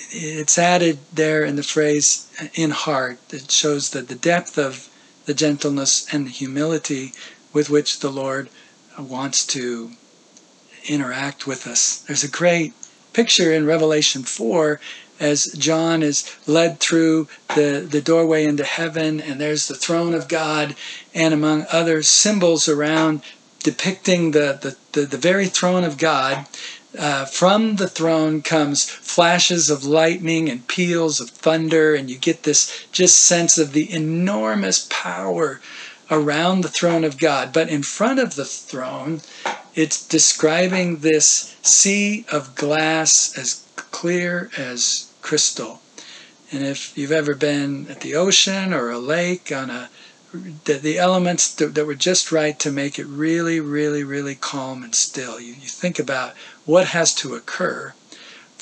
it's 0.09 0.57
added 0.57 0.97
there 1.13 1.45
in 1.45 1.55
the 1.55 1.63
phrase 1.63 2.27
in 2.55 2.71
heart 2.71 3.19
that 3.29 3.51
shows 3.51 3.91
that 3.91 4.07
the 4.07 4.15
depth 4.15 4.57
of 4.57 4.89
the 5.25 5.35
gentleness 5.35 6.11
and 6.11 6.25
the 6.25 6.31
humility 6.31 7.13
with 7.53 7.69
which 7.69 7.99
the 7.99 8.11
Lord 8.11 8.49
wants 8.97 9.45
to 9.47 9.91
interact 10.87 11.47
with 11.47 11.65
us. 11.67 11.99
There's 11.99 12.23
a 12.23 12.29
great 12.29 12.73
picture 13.13 13.53
in 13.53 13.65
Revelation 13.65 14.23
4 14.23 14.79
as 15.19 15.45
John 15.53 16.03
is 16.03 16.35
led 16.47 16.79
through 16.79 17.27
the, 17.55 17.87
the 17.89 18.01
doorway 18.01 18.43
into 18.45 18.63
heaven, 18.63 19.21
and 19.21 19.39
there's 19.39 19.67
the 19.67 19.75
throne 19.75 20.13
of 20.13 20.27
God, 20.27 20.75
and 21.13 21.33
among 21.33 21.65
other 21.71 22.03
symbols 22.03 22.67
around 22.67 23.21
depicting 23.59 24.31
the, 24.31 24.59
the, 24.61 24.99
the, 24.99 25.05
the 25.07 25.17
very 25.17 25.47
throne 25.47 25.83
of 25.83 25.97
God. 25.97 26.45
Uh, 26.97 27.25
from 27.25 27.77
the 27.77 27.87
throne 27.87 28.41
comes 28.41 28.87
flashes 28.87 29.69
of 29.69 29.83
lightning 29.85 30.49
and 30.49 30.67
peals 30.67 31.19
of 31.19 31.29
thunder, 31.29 31.95
and 31.95 32.09
you 32.09 32.17
get 32.17 32.43
this 32.43 32.85
just 32.91 33.19
sense 33.19 33.57
of 33.57 33.71
the 33.71 33.91
enormous 33.91 34.87
power 34.89 35.61
around 36.11 36.61
the 36.61 36.69
throne 36.69 37.03
of 37.03 37.19
God. 37.19 37.53
But 37.53 37.69
in 37.69 37.83
front 37.83 38.19
of 38.19 38.35
the 38.35 38.45
throne, 38.45 39.21
it's 39.75 40.05
describing 40.05 40.97
this 40.97 41.55
sea 41.61 42.25
of 42.31 42.55
glass 42.55 43.37
as 43.37 43.65
clear 43.75 44.49
as 44.57 45.11
crystal. 45.21 45.81
And 46.51 46.63
if 46.63 46.97
you've 46.97 47.11
ever 47.11 47.33
been 47.33 47.87
at 47.89 48.01
the 48.01 48.15
ocean 48.15 48.73
or 48.73 48.91
a 48.91 48.99
lake 48.99 49.51
on 49.51 49.69
a 49.69 49.89
the, 50.65 50.73
the 50.73 50.97
elements 50.97 51.53
that, 51.53 51.75
that, 51.75 51.85
were 51.85 51.93
just 51.93 52.31
right 52.31 52.57
to 52.57 52.71
make 52.71 52.97
it 52.97 53.05
really, 53.05 53.59
really, 53.59 54.03
really 54.03 54.33
calm 54.33 54.83
and 54.83 54.95
still. 54.95 55.39
You, 55.39 55.53
you 55.53 55.67
think 55.67 55.99
about 55.99 56.33
what 56.65 56.87
has 56.87 57.13
to 57.15 57.35
occur 57.35 57.93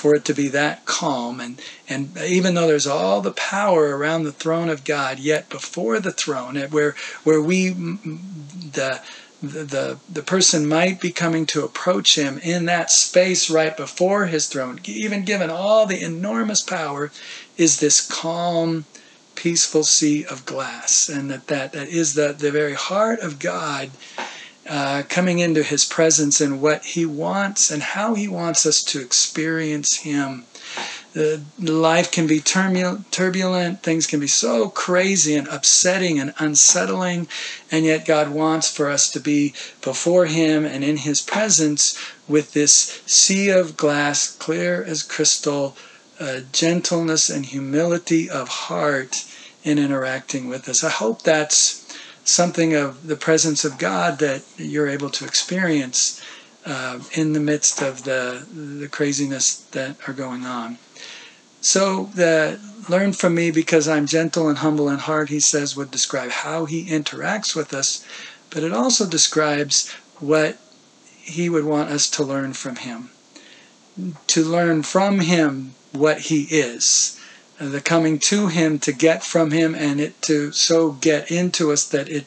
for 0.02 0.16
it 0.16 0.26
to 0.26 0.34
be 0.34 0.48
that 0.48 0.84
calm. 0.86 1.40
And, 1.40 1.62
and 1.88 2.18
even 2.18 2.56
though 2.56 2.66
there's 2.66 2.88
all 2.88 3.22
the 3.22 3.32
power 3.32 3.96
around 3.96 4.24
the 4.24 4.32
throne 4.32 4.68
of 4.68 4.84
God, 4.84 5.20
yet 5.20 5.48
before 5.48 6.00
the 6.00 6.12
throne, 6.12 6.56
where, 6.56 6.96
where 7.24 7.40
we, 7.40 7.70
the, 7.70 9.00
the, 9.44 10.00
the 10.12 10.24
person 10.24 10.68
might 10.68 11.00
be 11.00 11.12
coming 11.12 11.46
to 11.48 11.64
approach 11.64 12.18
him 12.18 12.40
in 12.40 12.66
that 12.66 12.90
space 12.90 13.48
right 13.52 13.78
before 13.78 14.26
his 14.26 14.48
throne, 14.48 14.80
even 14.86 15.24
given 15.24 15.52
all 15.52 15.86
the 15.86 16.04
enormous 16.04 16.64
power, 16.64 17.12
is 17.58 17.80
this 17.80 18.02
calm, 18.02 18.86
peaceful 19.36 19.84
sea 19.84 20.26
of 20.26 20.48
glass. 20.48 21.10
And 21.10 21.30
that, 21.30 21.46
that, 21.46 21.74
that 21.74 21.90
is 21.90 22.16
the, 22.16 22.34
the 22.34 22.50
very 22.50 22.74
heart 22.74 23.20
of 23.20 23.38
God 23.38 23.92
uh, 24.72 25.04
coming 25.10 25.40
into 25.40 25.64
his 25.64 25.84
presence 25.84 26.40
and 26.40 26.62
what 26.62 26.86
he 26.86 27.06
wants 27.06 27.70
and 27.70 27.84
how 27.84 28.16
he 28.16 28.26
wants 28.26 28.66
us 28.66 28.82
to 28.82 29.02
experience 29.02 29.98
him. 29.98 30.46
The 31.12 31.42
life 31.60 32.10
can 32.10 32.26
be 32.26 32.40
turbulent, 32.40 33.84
things 33.84 34.08
can 34.08 34.22
be 34.22 34.28
so 34.28 34.70
crazy 34.70 35.36
and 35.36 35.46
upsetting 35.50 36.22
and 36.22 36.34
unsettling, 36.38 37.28
and 37.70 37.84
yet 37.84 38.06
God 38.06 38.30
wants 38.30 38.70
for 38.72 38.90
us 38.90 39.10
to 39.10 39.20
be 39.20 39.54
before 39.82 40.28
Him 40.28 40.64
and 40.64 40.86
in 40.86 40.96
His 40.96 41.20
presence 41.20 42.00
with 42.30 42.54
this 42.54 43.02
sea 43.06 43.50
of 43.50 43.76
glass, 43.76 44.32
clear 44.38 44.82
as 44.82 45.04
crystal, 45.04 45.76
uh, 46.18 46.40
gentleness 46.54 47.30
and 47.30 47.46
humility 47.46 48.30
of 48.30 48.48
heart 48.48 49.26
in 49.66 49.78
interacting 49.78 50.48
with 50.48 50.70
us. 50.70 50.82
I 50.82 50.92
hope 50.92 51.24
that's 51.24 51.81
something 52.24 52.74
of 52.76 53.08
the 53.08 53.16
presence 53.16 53.66
of 53.66 53.78
God 53.78 54.20
that 54.20 54.44
you're 54.58 54.88
able 54.88 55.10
to 55.10 55.26
experience 55.26 56.22
uh, 56.66 57.00
in 57.14 57.34
the 57.34 57.40
midst 57.40 57.82
of 57.82 58.04
the 58.04 58.46
the 58.54 58.88
craziness 58.88 59.56
that 59.72 59.98
are 60.08 60.14
going 60.14 60.46
on. 60.46 60.78
So 61.62 62.10
the 62.16 62.60
learn 62.90 63.14
from 63.14 63.36
me 63.36 63.52
because 63.52 63.88
I'm 63.88 64.08
gentle 64.08 64.50
and 64.50 64.60
humble 64.60 64.90
in 64.90 65.00
heart, 65.00 65.30
he 65.30 65.40
says, 65.40 65.76
would 65.76 65.92
describe 65.92 66.32
how 66.32 66.66
he 66.66 66.90
interacts 66.90 67.56
with 67.56 67.74
us, 67.74 68.06
but 68.50 68.64
it 68.64 68.74
also 68.74 69.08
describes 69.08 69.92
what 70.20 70.58
he 71.06 71.50
would 71.50 71.66
want 71.66 71.92
us 71.92 72.10
to 72.12 72.24
learn 72.24 72.54
from 72.54 72.78
him. 72.78 73.12
To 74.28 74.44
learn 74.44 74.84
from 74.84 75.20
him 75.20 75.76
what 75.92 76.22
he 76.22 76.44
is. 76.44 77.20
The 77.62 77.80
coming 77.80 78.18
to 78.20 78.48
him 78.48 78.80
to 78.80 78.92
get 78.92 79.24
from 79.24 79.52
him 79.52 79.76
and 79.76 80.02
it 80.02 80.20
to 80.24 80.52
so 80.52 80.94
get 80.94 81.30
into 81.30 81.72
us 81.72 81.86
that 81.86 82.10
it 82.10 82.26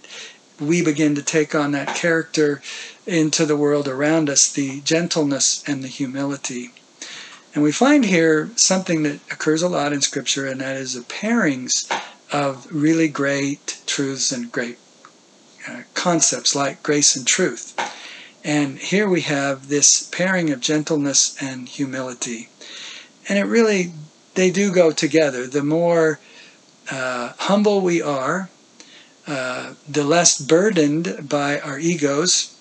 we 0.61 0.81
begin 0.81 1.16
to 1.16 1.23
take 1.23 1.57
on 1.57 1.73
that 1.73 1.97
character 1.97 2.62
into 3.05 3.44
the 3.44 3.57
world 3.57 3.88
around 3.88 4.31
us, 4.31 4.49
the 4.53 4.81
gentleness 4.83 5.64
and 5.66 5.83
the 5.83 5.88
humility. 5.88 6.70
And 7.53 7.64
we 7.64 7.73
find 7.73 8.05
here 8.05 8.51
something 8.55 9.03
that 9.03 9.18
occurs 9.31 9.62
a 9.62 9.68
lot 9.68 9.92
in 9.92 10.03
Scripture, 10.03 10.47
and 10.47 10.61
that 10.61 10.77
is 10.77 10.94
the 10.94 11.01
pairings 11.01 11.90
of 12.33 12.66
really 12.70 13.09
great 13.09 13.81
truths 13.87 14.31
and 14.31 14.53
great 14.53 14.79
uh, 15.68 15.83
concepts 15.94 16.55
like 16.55 16.83
grace 16.85 17.16
and 17.16 17.27
truth. 17.27 17.75
And 18.44 18.79
here 18.79 19.09
we 19.09 19.23
have 19.23 19.68
this 19.68 20.03
pairing 20.03 20.51
of 20.51 20.61
gentleness 20.61 21.37
and 21.42 21.68
humility. 21.68 22.51
And 23.29 23.38
it 23.38 23.44
really, 23.44 23.92
they 24.35 24.51
do 24.51 24.73
go 24.73 24.90
together. 24.90 25.47
The 25.47 25.62
more 25.62 26.18
uh, 26.90 27.33
humble 27.38 27.81
we 27.81 28.03
are, 28.03 28.51
uh, 29.27 29.75
the 29.88 30.05
less 30.05 30.38
burdened 30.38 31.29
by 31.29 31.59
our 31.61 31.79
egos 31.79 32.55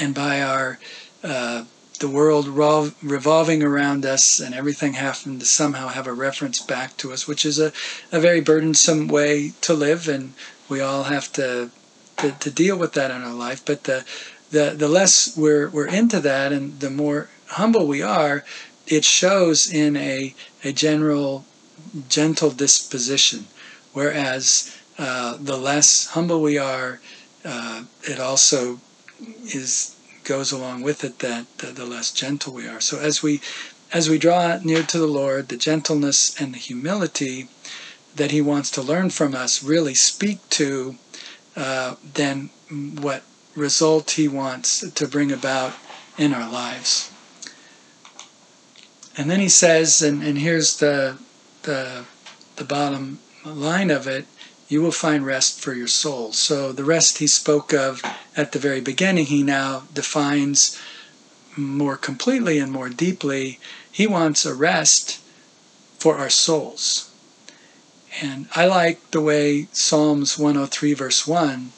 and 0.00 0.14
by 0.14 0.40
our 0.40 0.78
uh, 1.22 1.64
the 2.00 2.08
world 2.08 2.48
revolving 2.48 3.62
around 3.62 4.04
us 4.04 4.40
and 4.40 4.54
everything 4.54 4.94
having 4.94 5.38
to 5.38 5.46
somehow 5.46 5.88
have 5.88 6.06
a 6.06 6.12
reference 6.12 6.60
back 6.60 6.96
to 6.96 7.12
us, 7.12 7.28
which 7.28 7.46
is 7.46 7.58
a, 7.58 7.72
a 8.10 8.20
very 8.20 8.40
burdensome 8.40 9.06
way 9.06 9.52
to 9.60 9.72
live, 9.72 10.08
and 10.08 10.32
we 10.68 10.80
all 10.80 11.04
have 11.04 11.32
to, 11.32 11.70
to, 12.16 12.32
to 12.32 12.50
deal 12.50 12.76
with 12.76 12.94
that 12.94 13.10
in 13.10 13.22
our 13.22 13.32
life. 13.32 13.64
But 13.64 13.84
the, 13.84 14.04
the, 14.50 14.74
the 14.76 14.88
less 14.88 15.36
we're, 15.36 15.68
we're 15.68 15.86
into 15.86 16.20
that 16.20 16.52
and 16.52 16.80
the 16.80 16.90
more 16.90 17.28
humble 17.46 17.86
we 17.86 18.02
are, 18.02 18.44
it 18.86 19.04
shows 19.04 19.72
in 19.72 19.96
a, 19.96 20.34
a 20.62 20.72
general 20.72 21.44
gentle 22.08 22.50
disposition. 22.50 23.46
Whereas 23.92 24.76
uh, 24.98 25.36
the 25.40 25.56
less 25.56 26.08
humble 26.08 26.42
we 26.42 26.58
are, 26.58 27.00
uh, 27.44 27.84
it 28.02 28.20
also 28.20 28.80
is 29.44 29.96
goes 30.24 30.50
along 30.50 30.80
with 30.82 31.04
it 31.04 31.18
that 31.18 31.46
the, 31.58 31.66
the 31.66 31.84
less 31.84 32.10
gentle 32.10 32.54
we 32.54 32.66
are. 32.66 32.80
So 32.80 32.98
as 32.98 33.22
we 33.22 33.40
as 33.92 34.08
we 34.08 34.18
draw 34.18 34.58
near 34.62 34.82
to 34.82 34.98
the 34.98 35.06
Lord, 35.06 35.48
the 35.48 35.56
gentleness 35.56 36.40
and 36.40 36.54
the 36.54 36.58
humility 36.58 37.48
that 38.16 38.30
He 38.30 38.40
wants 38.40 38.70
to 38.72 38.82
learn 38.82 39.10
from 39.10 39.34
us 39.34 39.62
really 39.62 39.94
speak 39.94 40.48
to 40.50 40.96
uh, 41.56 41.96
then 42.02 42.50
what 43.00 43.22
result 43.54 44.12
He 44.12 44.26
wants 44.26 44.90
to 44.90 45.06
bring 45.06 45.30
about 45.30 45.74
in 46.18 46.32
our 46.32 46.50
lives. 46.50 47.10
And 49.16 49.30
then 49.30 49.40
He 49.40 49.48
says, 49.48 50.02
and, 50.02 50.22
and 50.22 50.38
here's 50.38 50.78
the 50.78 51.18
the 51.62 52.04
the 52.56 52.64
bottom 52.64 53.18
line 53.44 53.90
of 53.90 54.06
it. 54.06 54.26
you 54.68 54.80
will 54.80 54.92
find 54.92 55.26
rest 55.26 55.60
for 55.60 55.72
your 55.74 55.86
soul. 55.86 56.32
So 56.32 56.72
the 56.72 56.84
rest 56.84 57.18
he 57.18 57.26
spoke 57.26 57.72
of 57.72 58.02
at 58.36 58.52
the 58.52 58.58
very 58.58 58.80
beginning, 58.80 59.26
he 59.26 59.42
now 59.42 59.84
defines 59.92 60.80
more 61.56 61.96
completely 61.96 62.58
and 62.58 62.72
more 62.72 62.88
deeply. 62.88 63.60
He 63.90 64.06
wants 64.06 64.44
a 64.44 64.54
rest 64.54 65.20
for 65.98 66.16
our 66.18 66.30
souls. 66.30 67.10
And 68.20 68.48
I 68.54 68.66
like 68.66 69.10
the 69.10 69.20
way 69.20 69.68
Psalms 69.72 70.38
103, 70.38 70.94
verse 70.94 71.26
1 71.26 71.70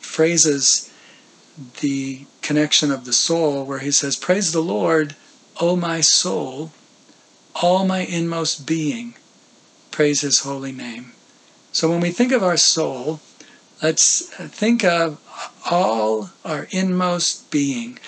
phrases 0.00 0.90
the 1.80 2.26
connection 2.42 2.90
of 2.90 3.04
the 3.04 3.12
soul, 3.12 3.64
where 3.64 3.80
he 3.80 3.90
says, 3.90 4.16
Praise 4.16 4.52
the 4.52 4.60
Lord, 4.62 5.16
O 5.60 5.76
my 5.76 6.00
soul, 6.00 6.72
all 7.60 7.84
my 7.84 8.00
inmost 8.00 8.66
being, 8.66 9.14
praise 9.90 10.20
his 10.20 10.40
holy 10.40 10.72
name. 10.72 11.12
So 11.72 11.90
when 11.90 12.00
we 12.00 12.10
think 12.10 12.32
of 12.32 12.42
our 12.42 12.56
soul, 12.56 13.20
let's 13.82 14.26
think 14.36 14.84
of 14.84 15.20
all 15.70 16.30
our 16.44 16.68
inmost 16.70 17.50
being, 17.50 17.98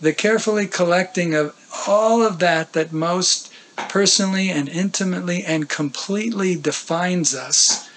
the 0.00 0.12
carefully 0.12 0.66
collecting 0.66 1.34
of 1.34 1.56
all 1.86 2.22
of 2.22 2.38
that 2.38 2.74
that 2.74 2.92
most 2.92 3.52
personally 3.88 4.50
and 4.50 4.68
intimately 4.68 5.42
and 5.44 5.68
completely 5.68 6.54
defines 6.54 7.34
us 7.34 7.88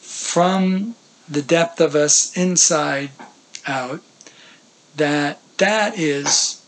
from 0.00 0.94
the 1.28 1.42
depth 1.42 1.80
of 1.80 1.94
us 1.94 2.36
inside 2.36 3.10
out 3.66 4.00
that 4.96 5.38
that 5.58 5.98
is 5.98 6.64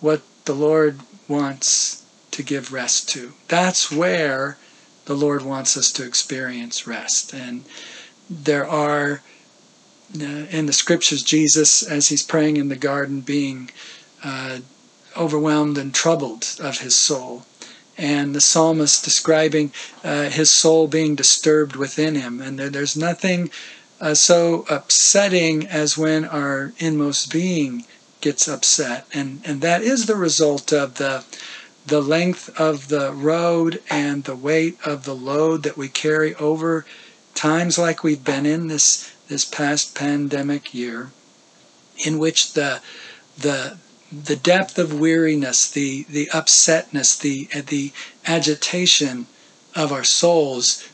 what 0.00 0.22
the 0.44 0.54
Lord 0.54 1.00
wants 1.28 2.03
to 2.34 2.42
give 2.42 2.72
rest 2.72 3.08
to. 3.10 3.32
That's 3.48 3.92
where 3.92 4.58
the 5.04 5.14
Lord 5.14 5.42
wants 5.42 5.76
us 5.76 5.90
to 5.92 6.04
experience 6.04 6.86
rest. 6.86 7.32
And 7.32 7.64
there 8.28 8.66
are 8.66 9.22
uh, 10.20 10.46
in 10.50 10.66
the 10.66 10.72
scriptures 10.72 11.22
Jesus, 11.22 11.82
as 11.82 12.08
he's 12.08 12.22
praying 12.22 12.56
in 12.56 12.68
the 12.68 12.76
garden, 12.76 13.20
being 13.20 13.70
uh, 14.22 14.58
overwhelmed 15.16 15.78
and 15.78 15.94
troubled 15.94 16.56
of 16.60 16.80
his 16.80 16.96
soul. 16.96 17.44
And 17.96 18.34
the 18.34 18.40
psalmist 18.40 19.04
describing 19.04 19.72
uh, 20.02 20.28
his 20.28 20.50
soul 20.50 20.88
being 20.88 21.14
disturbed 21.14 21.76
within 21.76 22.16
him. 22.16 22.40
And 22.40 22.58
there, 22.58 22.68
there's 22.68 22.96
nothing 22.96 23.50
uh, 24.00 24.14
so 24.14 24.64
upsetting 24.68 25.66
as 25.68 25.96
when 25.96 26.24
our 26.24 26.72
inmost 26.78 27.30
being 27.32 27.84
gets 28.20 28.48
upset. 28.48 29.06
And, 29.14 29.40
and 29.44 29.60
that 29.60 29.82
is 29.82 30.06
the 30.06 30.16
result 30.16 30.72
of 30.72 30.94
the 30.94 31.24
the 31.86 32.00
length 32.00 32.48
of 32.58 32.88
the 32.88 33.12
road 33.12 33.82
and 33.90 34.24
the 34.24 34.36
weight 34.36 34.78
of 34.84 35.04
the 35.04 35.14
load 35.14 35.62
that 35.62 35.76
we 35.76 35.88
carry 35.88 36.34
over 36.36 36.84
times 37.34 37.78
like 37.78 38.02
we've 38.02 38.24
been 38.24 38.46
in 38.46 38.68
this 38.68 39.12
this 39.28 39.44
past 39.44 39.94
pandemic 39.94 40.74
year 40.74 41.10
in 42.04 42.18
which 42.18 42.52
the 42.52 42.80
the 43.36 43.76
the 44.12 44.36
depth 44.36 44.78
of 44.78 44.98
weariness 44.98 45.70
the 45.70 46.04
the 46.08 46.26
upsetness 46.32 47.18
the 47.18 47.48
the 47.62 47.92
agitation 48.26 49.26
of 49.74 49.92
our 49.92 50.04
souls 50.04 50.88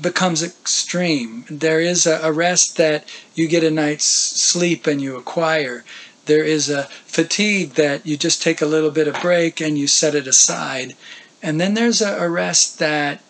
becomes 0.00 0.42
extreme. 0.42 1.44
There 1.50 1.80
is 1.80 2.06
a, 2.06 2.32
rest 2.32 2.76
that 2.78 3.04
you 3.34 3.46
get 3.46 3.64
a 3.64 3.70
night's 3.70 4.04
sleep 4.04 4.86
and 4.86 5.00
you 5.00 5.16
acquire 5.16 5.84
there 6.26 6.44
is 6.44 6.68
a 6.68 6.84
fatigue 7.04 7.70
that 7.72 8.06
you 8.06 8.16
just 8.16 8.42
take 8.42 8.60
a 8.60 8.66
little 8.66 8.90
bit 8.90 9.08
of 9.08 9.20
break 9.20 9.60
and 9.60 9.78
you 9.78 9.86
set 9.86 10.14
it 10.14 10.26
aside. 10.26 10.94
And 11.42 11.60
then 11.60 11.74
there's 11.74 12.00
a, 12.02 12.28
rest 12.28 12.78
that 12.78 13.22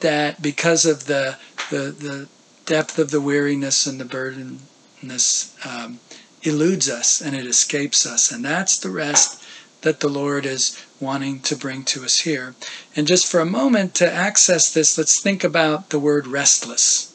that 0.00 0.42
because 0.42 0.84
of 0.84 1.06
the, 1.06 1.38
the 1.70 1.90
the 1.92 2.28
depth 2.66 2.98
of 2.98 3.10
the 3.10 3.20
weariness 3.20 3.86
and 3.86 4.00
the 4.00 4.04
burdenness 4.04 5.56
um, 5.64 6.00
eludes 6.42 6.88
us 6.90 7.20
and 7.20 7.34
it 7.34 7.46
escapes 7.46 8.04
us. 8.06 8.30
And 8.30 8.44
that's 8.44 8.78
the 8.78 8.90
rest 8.90 9.42
that 9.82 10.00
the 10.00 10.08
Lord 10.08 10.44
is 10.44 10.84
wanting 10.98 11.40
to 11.40 11.56
bring 11.56 11.84
to 11.84 12.04
us 12.04 12.20
here. 12.20 12.54
And 12.96 13.06
just 13.06 13.26
for 13.26 13.40
a 13.40 13.46
moment 13.46 13.94
to 13.96 14.12
access 14.12 14.72
this, 14.72 14.98
let's 14.98 15.20
think 15.20 15.44
about 15.44 15.90
the 15.90 16.00
word 16.00 16.26
restless. 16.26 17.14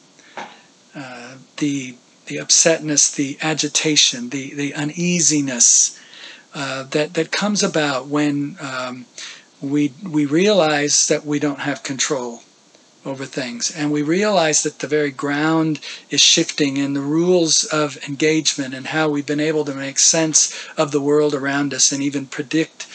Uh, 0.94 1.36
the 1.58 1.96
the 2.32 2.38
upsetness, 2.38 3.14
the 3.14 3.36
agitation, 3.42 4.30
the, 4.30 4.54
the 4.54 4.72
uneasiness 4.74 5.98
uh, 6.54 6.82
that, 6.84 7.12
that 7.14 7.30
comes 7.30 7.62
about 7.62 8.06
when 8.06 8.56
um, 8.60 9.04
we, 9.60 9.92
we 10.02 10.24
realize 10.24 11.08
that 11.08 11.26
we 11.26 11.38
don't 11.38 11.60
have 11.60 11.82
control 11.82 12.42
over 13.04 13.26
things. 13.26 13.70
And 13.74 13.92
we 13.92 14.00
realize 14.02 14.62
that 14.62 14.78
the 14.78 14.86
very 14.86 15.10
ground 15.10 15.80
is 16.08 16.20
shifting 16.22 16.78
and 16.78 16.96
the 16.96 17.00
rules 17.00 17.64
of 17.64 17.98
engagement 18.08 18.72
and 18.74 18.86
how 18.86 19.08
we've 19.10 19.26
been 19.26 19.40
able 19.40 19.64
to 19.66 19.74
make 19.74 19.98
sense 19.98 20.54
of 20.78 20.90
the 20.90 21.00
world 21.00 21.34
around 21.34 21.74
us 21.74 21.92
and 21.92 22.02
even 22.02 22.26
predict 22.26 22.86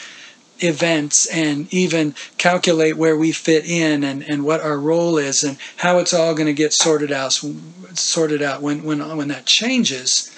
events 0.60 1.26
and 1.26 1.72
even 1.72 2.14
calculate 2.36 2.96
where 2.96 3.16
we 3.16 3.32
fit 3.32 3.64
in 3.68 4.02
and, 4.02 4.22
and 4.22 4.44
what 4.44 4.60
our 4.60 4.78
role 4.78 5.18
is 5.18 5.44
and 5.44 5.56
how 5.76 5.98
it's 5.98 6.14
all 6.14 6.34
going 6.34 6.46
to 6.46 6.52
get 6.52 6.72
sorted 6.72 7.12
out 7.12 7.32
sorted 7.94 8.42
out. 8.42 8.62
When 8.62 8.82
when 8.82 9.16
when 9.16 9.28
that 9.28 9.46
changes 9.46 10.30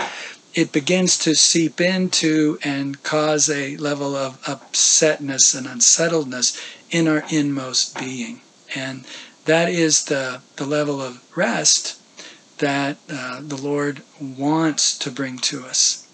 it 0.54 0.72
begins 0.72 1.16
to 1.18 1.34
seep 1.34 1.80
into 1.80 2.58
and 2.62 3.02
cause 3.02 3.48
a 3.48 3.76
level 3.76 4.16
of 4.16 4.40
upsetness 4.42 5.56
and 5.56 5.66
unsettledness 5.66 6.60
in 6.90 7.06
our 7.06 7.24
inmost 7.30 7.98
being. 7.98 8.40
And 8.74 9.04
that 9.44 9.68
is 9.68 10.04
the 10.04 10.40
the 10.56 10.66
level 10.66 11.00
of 11.00 11.22
rest 11.36 11.98
that 12.58 12.96
uh, 13.08 13.40
the 13.42 13.56
Lord 13.56 14.02
wants 14.20 14.98
to 14.98 15.10
bring 15.10 15.38
to 15.38 15.64
us. 15.64 16.06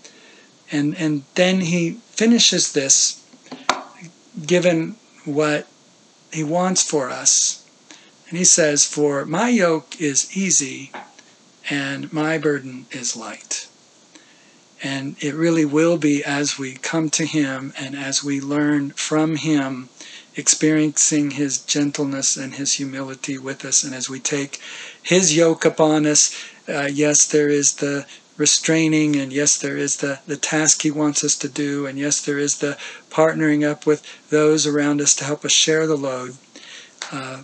And 0.70 0.94
and 0.96 1.24
then 1.34 1.60
he 1.60 1.98
finishes 2.10 2.72
this 2.72 3.22
given 4.44 4.96
what 5.24 5.66
he 6.32 6.44
wants 6.44 6.82
for 6.82 7.10
us. 7.10 7.64
And 8.28 8.36
he 8.36 8.44
says, 8.44 8.84
For 8.84 9.24
my 9.24 9.48
yoke 9.48 10.00
is 10.00 10.36
easy 10.36 10.92
and 11.70 12.12
my 12.12 12.38
burden 12.38 12.86
is 12.90 13.16
light. 13.16 13.68
And 14.82 15.16
it 15.20 15.34
really 15.34 15.64
will 15.64 15.96
be 15.96 16.22
as 16.22 16.58
we 16.58 16.74
come 16.74 17.08
to 17.10 17.24
him 17.24 17.72
and 17.78 17.96
as 17.96 18.22
we 18.22 18.40
learn 18.40 18.90
from 18.90 19.36
him, 19.36 19.88
experiencing 20.36 21.32
his 21.32 21.58
gentleness 21.58 22.36
and 22.36 22.54
his 22.54 22.74
humility 22.74 23.38
with 23.38 23.64
us, 23.64 23.82
and 23.82 23.94
as 23.94 24.10
we 24.10 24.20
take 24.20 24.60
his 25.02 25.34
yoke 25.34 25.64
upon 25.64 26.04
us. 26.04 26.36
Uh, 26.68 26.88
yes, 26.92 27.26
there 27.26 27.48
is 27.48 27.76
the 27.76 28.06
restraining, 28.36 29.16
and 29.16 29.32
yes, 29.32 29.56
there 29.56 29.76
is 29.76 29.96
the, 29.96 30.20
the 30.26 30.36
task 30.36 30.82
He 30.82 30.90
wants 30.90 31.24
us 31.24 31.36
to 31.36 31.48
do, 31.48 31.86
and 31.86 31.98
yes, 31.98 32.20
there 32.20 32.38
is 32.38 32.58
the 32.58 32.76
partnering 33.10 33.68
up 33.68 33.86
with 33.86 34.06
those 34.30 34.66
around 34.66 35.00
us 35.00 35.14
to 35.16 35.24
help 35.24 35.44
us 35.44 35.52
share 35.52 35.86
the 35.86 35.96
load. 35.96 36.36
Uh, 37.10 37.42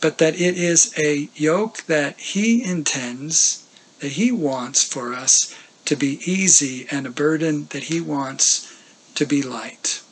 but 0.00 0.18
that 0.18 0.34
it 0.34 0.56
is 0.56 0.94
a 0.96 1.28
yoke 1.34 1.84
that 1.84 2.18
He 2.20 2.62
intends, 2.62 3.66
that 4.00 4.12
He 4.12 4.30
wants 4.30 4.84
for 4.84 5.12
us 5.12 5.54
to 5.86 5.96
be 5.96 6.20
easy, 6.24 6.86
and 6.90 7.06
a 7.06 7.10
burden 7.10 7.66
that 7.70 7.84
He 7.84 8.00
wants 8.00 8.72
to 9.14 9.26
be 9.26 9.42
light. 9.42 10.02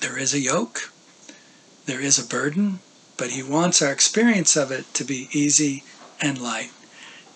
There 0.00 0.18
is 0.18 0.34
a 0.34 0.40
yoke, 0.40 0.92
there 1.86 2.00
is 2.00 2.18
a 2.18 2.26
burden, 2.26 2.80
but 3.16 3.30
He 3.30 3.42
wants 3.42 3.82
our 3.82 3.92
experience 3.92 4.56
of 4.56 4.72
it 4.72 4.92
to 4.94 5.04
be 5.04 5.28
easy 5.32 5.84
and 6.20 6.40
light. 6.40 6.70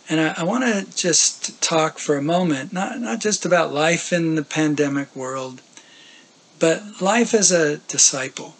And 0.09 0.21
I, 0.21 0.35
I 0.39 0.45
want 0.45 0.65
to 0.65 0.97
just 0.97 1.61
talk 1.63 1.99
for 1.99 2.17
a 2.17 2.23
moment, 2.23 2.73
not, 2.73 3.01
not 3.01 3.21
just 3.21 3.45
about 3.45 3.73
life 3.73 4.13
in 4.13 4.35
the 4.35 4.43
pandemic 4.43 5.15
world, 5.17 5.63
but 6.59 7.01
life 7.01 7.35
as 7.35 7.51
a 7.51 7.79
disciple 7.79 8.55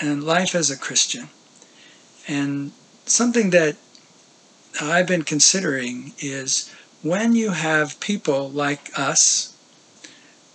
and 0.00 0.24
life 0.24 0.54
as 0.54 0.70
a 0.70 0.76
Christian. 0.76 1.28
And 2.26 2.72
something 3.06 3.50
that 3.50 3.76
I've 4.80 5.06
been 5.06 5.22
considering 5.22 6.12
is 6.18 6.72
when 7.02 7.34
you 7.34 7.50
have 7.50 8.00
people 8.00 8.50
like 8.50 8.90
us 8.98 9.54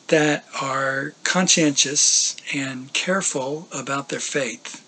that 0.08 0.46
are 0.62 1.14
conscientious 1.24 2.36
and 2.54 2.94
careful 2.94 3.68
about 3.74 4.10
their 4.10 4.20
faith, 4.20 4.86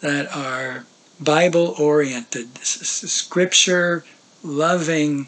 that 0.00 0.34
are 0.34 0.84
Bible 1.18 1.74
oriented, 1.78 2.58
scripture 2.58 4.04
loving 4.42 5.26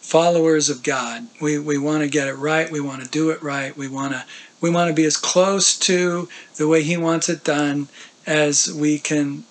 followers 0.00 0.68
of 0.68 0.82
God. 0.82 1.26
We, 1.40 1.58
we 1.58 1.78
want 1.78 2.02
to 2.02 2.08
get 2.08 2.28
it 2.28 2.34
right. 2.34 2.70
We 2.70 2.80
want 2.80 3.02
to 3.02 3.08
do 3.08 3.30
it 3.30 3.42
right. 3.42 3.76
We 3.76 3.88
want 3.88 4.12
to 4.12 4.24
we 4.60 4.70
want 4.70 4.88
to 4.88 4.94
be 4.94 5.04
as 5.04 5.16
close 5.16 5.78
to 5.80 6.28
the 6.56 6.66
way 6.66 6.82
He 6.82 6.96
wants 6.96 7.28
it 7.28 7.44
done 7.44 7.88
as 8.26 8.72
we 8.72 8.98
can 8.98 9.44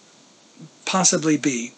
possibly 0.85 1.37
be. 1.37 1.73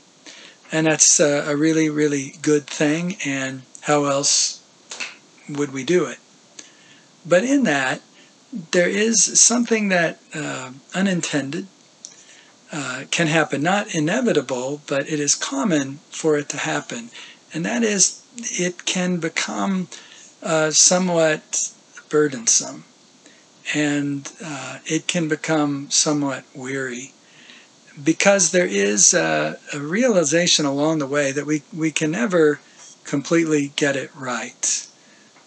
And 0.71 0.87
that's 0.87 1.19
a, 1.19 1.51
a 1.51 1.55
really, 1.55 1.89
really 1.89 2.35
good 2.41 2.67
thing. 2.67 3.17
And 3.25 3.63
how 3.81 4.05
else 4.05 4.61
would 5.49 5.73
we 5.73 5.83
do 5.83 6.05
it? 6.05 6.19
But 7.25 7.43
in 7.43 7.63
that, 7.63 8.01
there 8.71 8.89
is 8.89 9.39
something 9.39 9.89
that 9.89 10.19
uh, 10.33 10.71
unintended 10.93 11.67
uh, 12.71 13.05
can 13.11 13.27
happen. 13.27 13.61
Not 13.61 13.95
inevitable, 13.95 14.81
but 14.87 15.09
it 15.09 15.19
is 15.19 15.35
common 15.35 15.99
for 16.09 16.37
it 16.37 16.49
to 16.49 16.57
happen. 16.57 17.09
and 17.53 17.65
that 17.65 17.83
is 17.83 18.21
it 18.37 18.85
can 18.85 19.17
become 19.17 19.87
uh, 20.43 20.69
somewhat 20.69 21.71
burdensome 22.09 22.83
and 23.73 24.31
uh, 24.43 24.79
it 24.85 25.07
can 25.07 25.27
become 25.27 25.89
somewhat 25.89 26.43
weary 26.53 27.13
because 28.01 28.51
there 28.51 28.67
is 28.67 29.13
a, 29.13 29.57
a, 29.73 29.79
realization 29.79 30.65
along 30.65 30.99
the 30.99 31.07
way 31.07 31.31
that 31.31 31.45
we, 31.45 31.63
we 31.75 31.91
can 31.91 32.11
never 32.11 32.59
completely 33.03 33.71
get 33.75 33.95
it 33.95 34.11
right. 34.15 34.87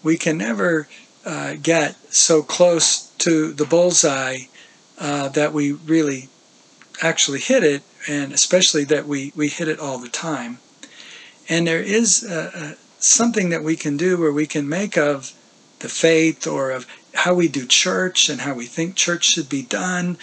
We 0.03 0.17
can 0.17 0.37
never 0.37 0.87
uh, 1.25 1.55
get 1.61 1.95
so 2.13 2.43
close 2.43 3.07
to 3.19 3.53
the 3.53 3.65
bullseye 3.65 4.39
uh, 4.99 5.29
that 5.29 5.53
we 5.53 5.71
really 5.71 6.27
actually 7.01 7.39
hit 7.39 7.63
it, 7.63 7.81
and 8.07 8.31
especially 8.31 8.83
that 8.85 9.07
we, 9.07 9.31
we 9.35 9.49
hit 9.49 9.67
it 9.67 9.79
all 9.79 9.97
the 9.97 10.09
time. 10.09 10.59
And 11.49 11.67
there 11.67 11.81
is 11.81 12.25
something 12.99 13.49
that 13.49 13.63
we 13.63 13.75
can 13.75 13.97
do 13.97 14.17
where 14.17 14.31
we 14.31 14.45
can 14.45 14.69
make 14.69 14.97
of 14.97 15.33
the 15.79 15.89
faith 15.89 16.45
or 16.45 16.71
of 16.71 16.85
how 17.13 17.33
we 17.33 17.47
do 17.47 17.65
church 17.65 18.29
and 18.29 18.41
how 18.41 18.53
we 18.53 18.65
think 18.65 18.95
church 18.95 19.25
should 19.25 19.49
be 19.49 19.63
done, 19.63 20.17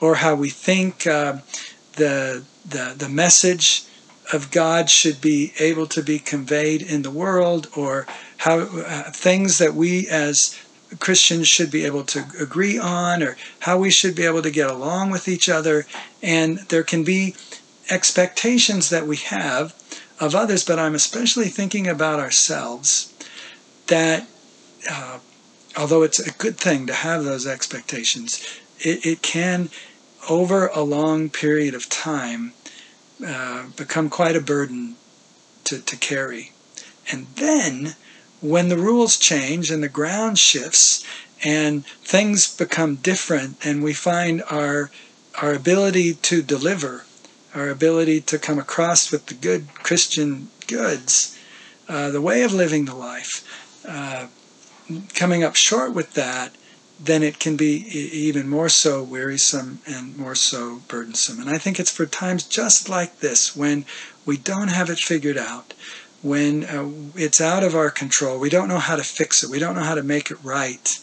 or 0.00 0.16
how 0.16 0.34
we 0.34 0.50
think 0.50 1.06
uh, 1.06 1.38
the, 1.96 2.44
the, 2.68 2.94
the 2.98 3.08
message 3.08 3.84
of 4.32 4.50
God 4.50 4.90
should 4.90 5.20
be 5.20 5.52
able 5.58 5.86
to 5.86 6.02
be 6.02 6.18
conveyed 6.18 6.82
in 6.82 7.02
the 7.02 7.10
world, 7.10 7.68
or 7.76 8.06
how 8.38 8.58
uh, 8.58 9.10
things 9.12 9.58
that 9.58 9.74
we 9.74 10.08
as 10.08 10.58
Christians 11.00 11.48
should 11.48 11.70
be 11.70 11.84
able 11.84 12.04
to 12.04 12.24
agree 12.40 12.78
on, 12.78 13.22
or 13.22 13.36
how 13.60 13.78
we 13.78 13.90
should 13.90 14.14
be 14.14 14.24
able 14.24 14.42
to 14.42 14.50
get 14.50 14.70
along 14.70 15.10
with 15.10 15.28
each 15.28 15.48
other. 15.48 15.86
And 16.22 16.58
there 16.68 16.82
can 16.82 17.04
be 17.04 17.34
expectations 17.90 18.90
that 18.90 19.06
we 19.06 19.16
have 19.16 19.74
of 20.20 20.34
others, 20.34 20.64
but 20.64 20.78
I'm 20.78 20.94
especially 20.94 21.48
thinking 21.48 21.86
about 21.86 22.20
ourselves 22.20 23.12
that 23.88 24.26
uh, 24.90 25.18
although 25.76 26.02
it's 26.02 26.18
a 26.18 26.32
good 26.32 26.56
thing 26.56 26.86
to 26.86 26.94
have 26.94 27.24
those 27.24 27.46
expectations, 27.46 28.42
it, 28.80 29.04
it 29.04 29.22
can, 29.22 29.70
over 30.28 30.68
a 30.68 30.82
long 30.82 31.30
period 31.30 31.74
of 31.74 31.88
time, 31.88 32.52
uh, 33.26 33.66
become 33.76 34.08
quite 34.10 34.36
a 34.36 34.40
burden 34.40 34.96
to, 35.64 35.80
to 35.80 35.96
carry. 35.96 36.52
And 37.10 37.26
then, 37.36 37.96
when 38.44 38.68
the 38.68 38.76
rules 38.76 39.16
change 39.16 39.70
and 39.70 39.82
the 39.82 39.88
ground 39.88 40.38
shifts 40.38 41.02
and 41.42 41.86
things 41.86 42.54
become 42.54 42.96
different, 42.96 43.56
and 43.64 43.82
we 43.82 43.94
find 43.94 44.42
our 44.50 44.90
our 45.40 45.54
ability 45.54 46.14
to 46.14 46.42
deliver, 46.42 47.04
our 47.54 47.68
ability 47.70 48.20
to 48.20 48.38
come 48.38 48.58
across 48.58 49.10
with 49.10 49.26
the 49.26 49.34
good 49.34 49.66
Christian 49.74 50.48
goods, 50.68 51.36
uh, 51.88 52.10
the 52.10 52.20
way 52.20 52.42
of 52.42 52.52
living 52.52 52.84
the 52.84 52.94
life, 52.94 53.42
uh, 53.88 54.26
coming 55.14 55.42
up 55.42 55.56
short 55.56 55.92
with 55.92 56.12
that, 56.12 56.54
then 57.00 57.22
it 57.22 57.40
can 57.40 57.56
be 57.56 57.84
even 57.96 58.48
more 58.48 58.68
so 58.68 59.02
wearisome 59.02 59.80
and 59.86 60.16
more 60.16 60.36
so 60.36 60.80
burdensome. 60.86 61.40
And 61.40 61.50
I 61.50 61.58
think 61.58 61.80
it's 61.80 61.90
for 61.90 62.06
times 62.06 62.44
just 62.44 62.88
like 62.88 63.18
this 63.18 63.56
when 63.56 63.86
we 64.24 64.36
don't 64.36 64.68
have 64.68 64.88
it 64.88 64.98
figured 64.98 65.38
out, 65.38 65.74
when 66.24 66.64
uh, 66.64 66.88
it's 67.14 67.40
out 67.40 67.62
of 67.62 67.74
our 67.74 67.90
control, 67.90 68.40
we 68.40 68.48
don't 68.48 68.66
know 68.66 68.78
how 68.78 68.96
to 68.96 69.04
fix 69.04 69.44
it, 69.44 69.50
we 69.50 69.58
don't 69.58 69.76
know 69.76 69.82
how 69.82 69.94
to 69.94 70.02
make 70.02 70.30
it 70.30 70.38
right, 70.42 70.98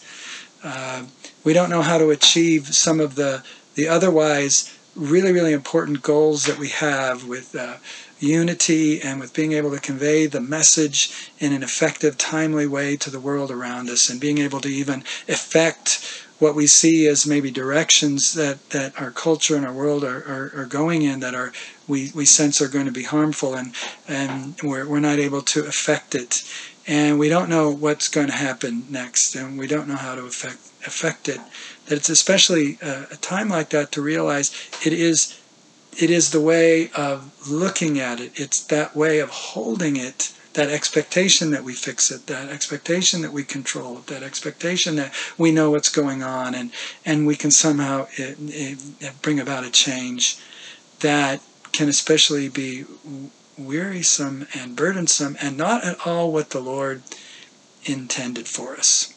uh, 0.64 1.04
we 1.44 1.52
don't 1.52 1.70
know 1.70 1.82
how 1.82 1.96
to 1.96 2.10
achieve 2.10 2.66
some 2.74 2.98
of 2.98 3.14
the, 3.14 3.42
the 3.76 3.86
otherwise 3.86 4.76
really, 4.96 5.32
really 5.32 5.52
important 5.52 6.02
goals 6.02 6.44
that 6.46 6.58
we 6.58 6.68
have 6.68 7.24
with 7.24 7.54
uh, 7.54 7.76
unity 8.18 9.00
and 9.00 9.20
with 9.20 9.32
being 9.32 9.52
able 9.52 9.70
to 9.70 9.80
convey 9.80 10.26
the 10.26 10.40
message 10.40 11.30
in 11.38 11.52
an 11.52 11.62
effective, 11.62 12.18
timely 12.18 12.66
way 12.66 12.96
to 12.96 13.08
the 13.08 13.20
world 13.20 13.50
around 13.50 13.88
us, 13.88 14.10
and 14.10 14.20
being 14.20 14.38
able 14.38 14.60
to 14.60 14.68
even 14.68 15.04
affect 15.28 16.26
what 16.42 16.56
we 16.56 16.66
see 16.66 17.06
as 17.06 17.24
maybe 17.24 17.52
directions 17.52 18.34
that, 18.34 18.70
that 18.70 19.00
our 19.00 19.12
culture 19.12 19.54
and 19.54 19.64
our 19.64 19.72
world 19.72 20.02
are, 20.02 20.18
are, 20.24 20.62
are 20.62 20.66
going 20.66 21.02
in 21.02 21.20
that 21.20 21.36
are 21.36 21.52
we, 21.86 22.10
we 22.16 22.24
sense 22.24 22.60
are 22.60 22.66
going 22.66 22.86
to 22.86 22.90
be 22.90 23.04
harmful 23.04 23.54
and, 23.54 23.72
and 24.08 24.56
we're, 24.60 24.84
we're 24.84 24.98
not 24.98 25.20
able 25.20 25.40
to 25.40 25.60
affect 25.64 26.16
it. 26.16 26.42
And 26.84 27.16
we 27.16 27.28
don't 27.28 27.48
know 27.48 27.70
what's 27.70 28.08
going 28.08 28.26
to 28.26 28.32
happen 28.32 28.86
next, 28.90 29.36
and 29.36 29.56
we 29.56 29.68
don't 29.68 29.86
know 29.86 29.94
how 29.94 30.16
to 30.16 30.24
affect, 30.24 30.58
affect 30.84 31.28
it. 31.28 31.38
That 31.86 31.94
it's 31.94 32.08
especially 32.08 32.76
a, 32.82 33.06
a 33.12 33.16
time 33.16 33.48
like 33.48 33.70
that 33.70 33.92
to 33.92 34.02
realize 34.02 34.50
it 34.84 34.92
is 34.92 35.38
it 35.96 36.10
is 36.10 36.30
the 36.30 36.40
way 36.40 36.90
of 36.90 37.48
looking 37.48 38.00
at 38.00 38.18
it. 38.18 38.32
It's 38.34 38.64
that 38.64 38.96
way 38.96 39.20
of 39.20 39.28
holding 39.28 39.96
it, 39.96 40.32
that 40.54 40.70
expectation 40.70 41.50
that 41.50 41.64
we 41.64 41.74
fix 41.74 42.10
it, 42.10 42.26
that 42.26 42.48
expectation 42.48 43.22
that 43.22 43.32
we 43.32 43.44
control 43.44 43.98
it, 43.98 44.06
that 44.06 44.22
expectation 44.22 44.96
that 44.96 45.12
we 45.38 45.50
know 45.50 45.70
what's 45.70 45.88
going 45.88 46.22
on 46.22 46.54
and, 46.54 46.70
and 47.04 47.26
we 47.26 47.36
can 47.36 47.50
somehow 47.50 48.06
it, 48.16 48.36
it, 48.40 49.22
bring 49.22 49.40
about 49.40 49.64
a 49.64 49.70
change 49.70 50.38
that 51.00 51.40
can 51.72 51.88
especially 51.88 52.48
be 52.48 52.84
wearisome 53.58 54.46
and 54.54 54.76
burdensome 54.76 55.36
and 55.40 55.56
not 55.56 55.84
at 55.84 56.06
all 56.06 56.32
what 56.32 56.50
the 56.50 56.60
Lord 56.60 57.02
intended 57.84 58.46
for 58.46 58.76
us. 58.76 59.12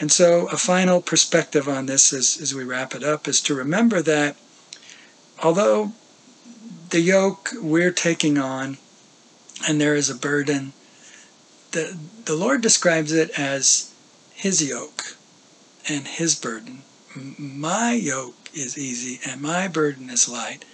And 0.00 0.10
so, 0.10 0.48
a 0.48 0.56
final 0.56 1.00
perspective 1.00 1.68
on 1.68 1.86
this 1.86 2.12
as, 2.12 2.38
as 2.40 2.54
we 2.54 2.64
wrap 2.64 2.94
it 2.94 3.04
up 3.04 3.28
is 3.28 3.40
to 3.42 3.54
remember 3.54 4.02
that 4.02 4.36
although 5.42 5.92
the 6.90 7.00
yoke 7.00 7.50
we're 7.60 7.92
taking 7.92 8.38
on, 8.38 8.78
and 9.66 9.80
there 9.80 9.94
is 9.94 10.10
a 10.10 10.14
burden. 10.14 10.72
The, 11.72 11.96
the 12.24 12.36
Lord 12.36 12.60
describes 12.60 13.12
it 13.12 13.38
as 13.38 13.92
His 14.32 14.62
yoke 14.62 15.16
and 15.88 16.06
His 16.06 16.34
burden. 16.34 16.82
My 17.14 17.92
yoke 17.92 18.50
is 18.52 18.78
easy 18.78 19.20
and 19.28 19.40
my 19.40 19.68
burden 19.68 20.10
is 20.10 20.28
light. 20.28 20.64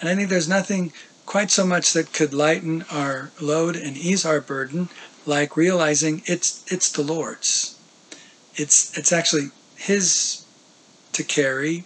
And 0.00 0.08
I 0.08 0.14
think 0.14 0.28
there's 0.28 0.48
nothing 0.48 0.92
quite 1.26 1.50
so 1.50 1.66
much 1.66 1.92
that 1.92 2.12
could 2.12 2.34
lighten 2.34 2.84
our 2.90 3.30
load 3.40 3.76
and 3.76 3.96
ease 3.96 4.24
our 4.24 4.40
burden 4.40 4.88
like 5.26 5.56
realizing 5.56 6.22
it's 6.26 6.64
it's 6.72 6.90
the 6.90 7.02
Lord's. 7.02 7.78
It's 8.54 8.96
it's 8.96 9.12
actually 9.12 9.50
his 9.76 10.44
to 11.12 11.22
carry. 11.22 11.84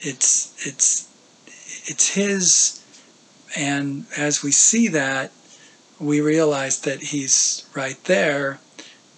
It's 0.00 0.54
it's 0.66 1.08
it's 1.86 2.10
his 2.14 2.82
and 3.56 4.06
as 4.16 4.42
we 4.42 4.52
see 4.52 4.88
that, 4.88 5.32
we 6.00 6.20
realize 6.20 6.80
that 6.80 7.00
He's 7.00 7.68
right 7.74 8.02
there 8.04 8.60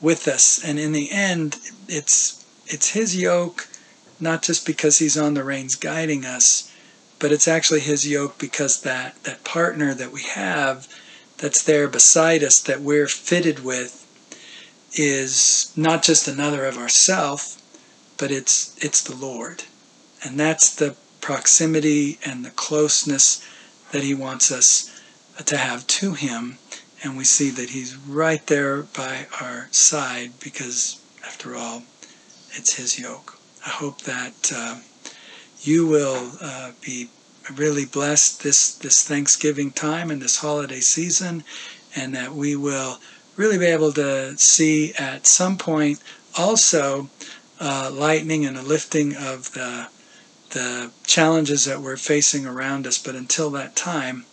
with 0.00 0.26
us. 0.26 0.62
And 0.64 0.78
in 0.78 0.92
the 0.92 1.10
end, 1.10 1.58
it's 1.88 2.44
it's 2.66 2.90
His 2.90 3.16
yoke, 3.16 3.68
not 4.18 4.42
just 4.42 4.66
because 4.66 4.98
He's 4.98 5.18
on 5.18 5.34
the 5.34 5.44
reins 5.44 5.74
guiding 5.74 6.24
us, 6.24 6.72
but 7.18 7.32
it's 7.32 7.48
actually 7.48 7.80
His 7.80 8.08
yoke 8.08 8.38
because 8.38 8.80
that 8.82 9.22
that 9.24 9.44
partner 9.44 9.94
that 9.94 10.12
we 10.12 10.22
have, 10.22 10.88
that's 11.38 11.62
there 11.62 11.88
beside 11.88 12.42
us, 12.42 12.60
that 12.60 12.80
we're 12.80 13.08
fitted 13.08 13.64
with, 13.64 14.06
is 14.94 15.72
not 15.76 16.02
just 16.02 16.26
another 16.26 16.64
of 16.64 16.78
ourself, 16.78 17.60
but 18.16 18.30
it's 18.30 18.76
it's 18.82 19.02
the 19.02 19.16
Lord, 19.16 19.64
and 20.24 20.38
that's 20.38 20.74
the 20.74 20.96
proximity 21.20 22.18
and 22.24 22.44
the 22.44 22.50
closeness 22.50 23.46
that 23.92 24.02
He 24.02 24.14
wants 24.14 24.50
us 24.50 24.90
to 25.44 25.56
have 25.56 25.86
to 25.86 26.14
Him. 26.14 26.58
And 27.02 27.16
we 27.16 27.24
see 27.24 27.50
that 27.50 27.70
He's 27.70 27.96
right 27.96 28.46
there 28.46 28.82
by 28.82 29.26
our 29.40 29.68
side 29.70 30.32
because, 30.40 31.00
after 31.24 31.56
all, 31.56 31.84
it's 32.52 32.74
His 32.74 32.98
yoke. 32.98 33.38
I 33.64 33.70
hope 33.70 34.02
that 34.02 34.52
uh, 34.54 34.76
you 35.62 35.86
will 35.86 36.32
uh, 36.40 36.72
be 36.80 37.08
really 37.54 37.84
blessed 37.86 38.42
this, 38.42 38.74
this 38.74 39.02
Thanksgiving 39.02 39.70
time 39.70 40.10
and 40.10 40.20
this 40.20 40.38
holiday 40.38 40.80
season, 40.80 41.44
and 41.96 42.14
that 42.14 42.32
we 42.32 42.54
will 42.54 42.98
really 43.36 43.58
be 43.58 43.66
able 43.66 43.92
to 43.92 44.36
see 44.36 44.92
at 44.94 45.26
some 45.26 45.56
point 45.56 46.00
also 46.36 47.08
uh, 47.58 47.90
lightening 47.92 48.44
and 48.44 48.56
a 48.56 48.62
lifting 48.62 49.16
of 49.16 49.52
the 49.52 49.88
the 50.50 50.90
challenges 51.04 51.64
that 51.64 51.80
we're 51.80 51.96
facing 51.96 52.44
around 52.44 52.84
us. 52.84 52.98
But 52.98 53.14
until 53.14 53.50
that 53.50 53.76
time, 53.76 54.24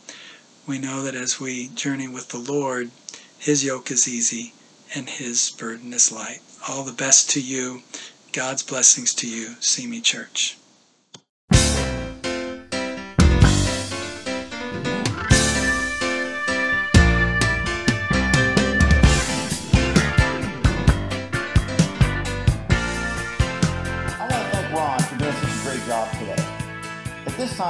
we 0.68 0.78
know 0.78 1.02
that 1.02 1.16
as 1.16 1.40
we 1.40 1.70
journey 1.70 2.10
with 2.10 2.28
the 2.30 2.38
Lord, 2.38 2.92
His 3.40 3.64
yoke 3.64 3.90
is 3.90 4.08
easy 4.08 4.54
and 4.94 5.10
His 5.10 5.50
burden 5.52 5.94
is 5.94 6.12
light. 6.12 6.42
All 6.68 6.84
the 6.84 6.92
best 6.92 7.30
to 7.32 7.42
you. 7.42 7.84
God's 8.34 8.64
blessings 8.64 9.14
to 9.16 9.30
you, 9.30 9.56
Simi 9.62 10.02
Church. 10.02 10.58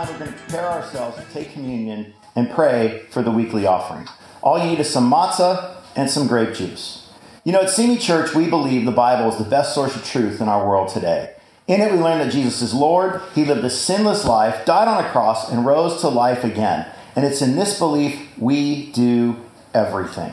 Time, 0.06 0.14
we're 0.14 0.26
going 0.26 0.34
to 0.34 0.40
prepare 0.40 0.70
ourselves 0.70 1.18
to 1.18 1.34
take 1.34 1.54
communion 1.54 2.14
and 2.36 2.50
pray 2.52 3.04
for 3.10 3.24
the 3.24 3.32
weekly 3.32 3.66
offering. 3.66 4.08
All 4.42 4.60
you 4.60 4.66
need 4.66 4.80
is 4.80 4.90
some 4.90 5.12
matzah 5.12 5.76
and 5.96 6.10
some 6.10 6.28
grape 6.28 6.54
juice. 6.54 7.10
You 7.44 7.54
know, 7.54 7.62
at 7.62 7.70
Simi 7.70 7.98
Church, 7.98 8.36
we 8.36 8.50
believe 8.50 8.86
the 8.86 8.92
Bible 8.92 9.30
is 9.32 9.38
the 9.38 9.50
best 9.50 9.74
source 9.74 9.96
of 9.96 10.06
truth 10.06 10.42
in 10.42 10.48
our 10.48 10.68
world 10.68 10.90
today. 10.90 11.34
In 11.68 11.82
it, 11.82 11.92
we 11.92 11.98
learn 11.98 12.20
that 12.20 12.32
Jesus 12.32 12.62
is 12.62 12.74
Lord, 12.74 13.22
He 13.34 13.44
lived 13.44 13.64
a 13.64 13.70
sinless 13.70 14.26
life, 14.26 14.66
died 14.66 14.88
on 14.88 15.04
a 15.04 15.10
cross, 15.10 15.52
and 15.52 15.66
rose 15.66 16.00
to 16.02 16.10
life 16.10 16.44
again. 16.44 16.88
And 17.16 17.26
it's 17.26 17.42
in 17.42 17.56
this 17.56 17.80
belief 17.80 18.38
we 18.38 18.92
do 18.92 19.38
everything. 19.74 20.32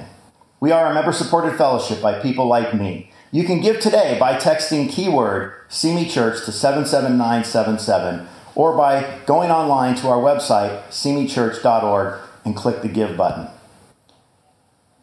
We 0.61 0.73
are 0.73 0.91
a 0.91 0.95
member 0.95 1.13
supported 1.13 1.57
fellowship 1.57 2.03
by 2.03 2.21
people 2.21 2.47
like 2.47 2.75
me. 2.75 3.11
You 3.33 3.45
can 3.45 3.61
give 3.61 3.81
today 3.81 4.17
by 4.21 4.37
texting 4.39 4.91
keyword 4.91 5.55
Simi 5.69 6.09
Church 6.09 6.45
to 6.45 6.53
77977 6.53 8.29
or 8.55 8.77
by 8.77 9.21
going 9.27 9.51
online 9.51 9.95
to 9.97 10.09
our 10.09 10.19
website, 10.19 10.87
simichurch.org, 10.89 12.21
and 12.45 12.57
click 12.57 12.83
the 12.83 12.89
Give 12.89 13.17
button. 13.17 13.49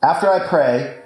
After 0.01 0.31
I 0.31 0.47
pray, 0.47 0.99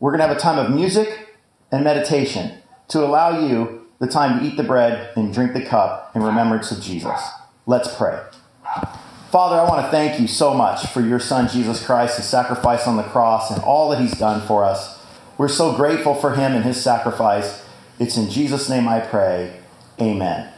we're 0.00 0.10
going 0.10 0.20
to 0.20 0.26
have 0.26 0.36
a 0.36 0.40
time 0.40 0.58
of 0.58 0.74
music 0.74 1.36
and 1.70 1.84
meditation 1.84 2.58
to 2.88 3.04
allow 3.04 3.46
you 3.46 3.86
the 3.98 4.06
time 4.06 4.40
to 4.40 4.46
eat 4.46 4.56
the 4.56 4.64
bread 4.64 5.10
and 5.16 5.32
drink 5.32 5.52
the 5.52 5.64
cup 5.64 6.10
in 6.14 6.22
remembrance 6.22 6.72
of 6.72 6.82
Jesus. 6.82 7.20
Let's 7.66 7.94
pray. 7.94 8.20
Father, 9.30 9.56
I 9.56 9.68
want 9.68 9.84
to 9.84 9.90
thank 9.90 10.20
you 10.20 10.26
so 10.26 10.52
much 10.52 10.86
for 10.88 11.00
your 11.00 11.20
Son, 11.20 11.48
Jesus 11.48 11.84
Christ, 11.84 12.16
his 12.16 12.26
sacrifice 12.26 12.86
on 12.86 12.96
the 12.96 13.02
cross 13.02 13.50
and 13.50 13.62
all 13.62 13.88
that 13.90 14.00
he's 14.00 14.18
done 14.18 14.46
for 14.46 14.64
us. 14.64 15.00
We're 15.38 15.48
so 15.48 15.74
grateful 15.74 16.14
for 16.14 16.34
him 16.34 16.52
and 16.52 16.64
his 16.64 16.82
sacrifice. 16.82 17.64
It's 17.98 18.16
in 18.16 18.28
Jesus' 18.28 18.68
name 18.68 18.88
I 18.88 19.00
pray. 19.00 19.60
Amen. 20.00 20.52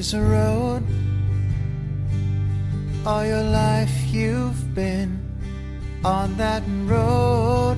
There 0.00 0.06
is 0.06 0.14
a 0.14 0.22
road. 0.22 0.82
All 3.04 3.22
your 3.22 3.42
life 3.42 3.94
you've 4.10 4.74
been 4.74 5.20
on 6.02 6.38
that 6.38 6.62
road, 6.86 7.76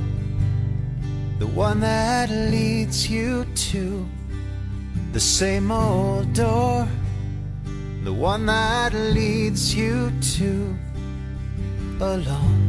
the 1.41 1.49
one 1.49 1.81
that 1.81 2.31
leads 2.31 3.11
you 3.11 3.45
to 3.73 4.09
the 5.11 5.19
same 5.19 5.73
old 5.73 6.33
door, 6.33 6.87
the 8.05 8.13
one 8.13 8.47
that 8.47 8.95
leads 8.95 9.75
you 9.75 10.13
to 10.37 10.77
alone. 11.99 12.63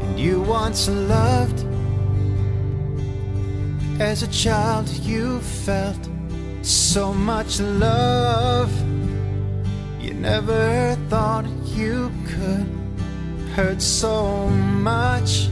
And 0.00 0.18
you 0.18 0.40
once 0.40 0.88
loved 0.88 1.63
as 4.04 4.22
a 4.22 4.28
child, 4.28 4.86
you 5.02 5.40
felt 5.40 6.08
so 6.60 7.12
much 7.14 7.58
love. 7.58 8.70
You 9.98 10.12
never 10.12 10.96
thought 11.08 11.46
you 11.64 12.12
could 12.26 12.68
hurt 13.54 13.80
so 13.80 14.48
much. 14.90 15.48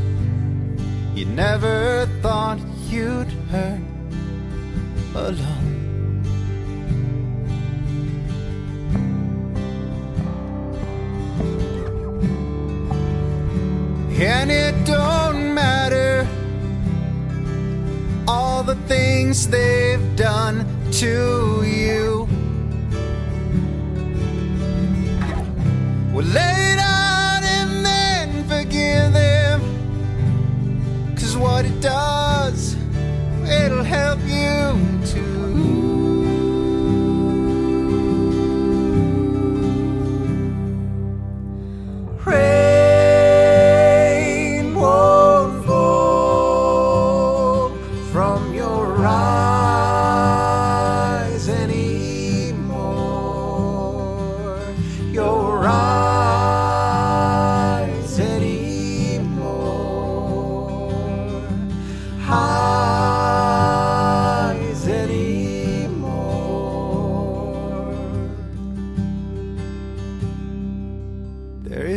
You 1.15 1.25
never 1.25 2.07
thought 2.21 2.59
you'd 2.91 3.33
hurt 3.51 3.81
alone. 5.15 5.73
And 14.21 14.51
it 14.51 14.89
the 18.63 18.77
things 18.87 19.49
they've 19.49 20.15
done 20.15 20.65
to 20.93 21.63
you. 21.65 22.29
Well, 26.13 26.25
lay 26.27 26.77
down 26.77 27.43
and 27.45 27.85
then 27.85 28.45
forgive 28.45 29.13
them. 29.13 29.61
Cause 31.17 31.37
what 31.37 31.65
it 31.65 31.81
does, 31.81 32.22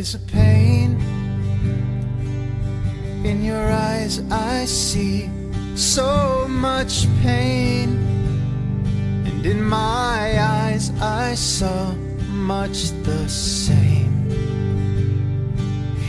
is 0.05 0.13
a 0.13 0.19
pain 0.27 0.91
in 3.25 3.43
your 3.43 3.71
eyes, 3.71 4.21
I 4.29 4.65
see 4.65 5.31
so 5.75 6.47
much 6.47 7.07
pain. 7.23 7.89
And 9.25 9.43
in 9.43 9.63
my 9.63 10.39
eyes, 10.39 10.91
I 11.01 11.33
saw 11.33 11.91
much 12.53 12.91
the 13.01 13.27
same. 13.27 14.29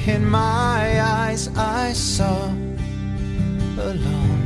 In 0.07 0.26
my 0.26 1.01
eyes, 1.01 1.49
I 1.57 1.94
saw 1.94 2.36
alone. 3.88 4.42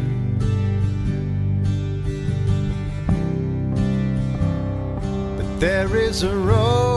But 5.37 5.49
there 5.59 5.97
is 5.97 6.23
a 6.23 6.37
road 6.37 6.90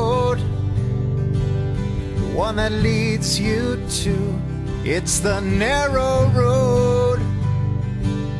one 2.33 2.55
that 2.55 2.71
leads 2.71 3.39
you 3.39 3.77
to. 4.01 4.41
It's 4.83 5.19
the 5.19 5.39
narrow 5.39 6.27
road, 6.29 7.19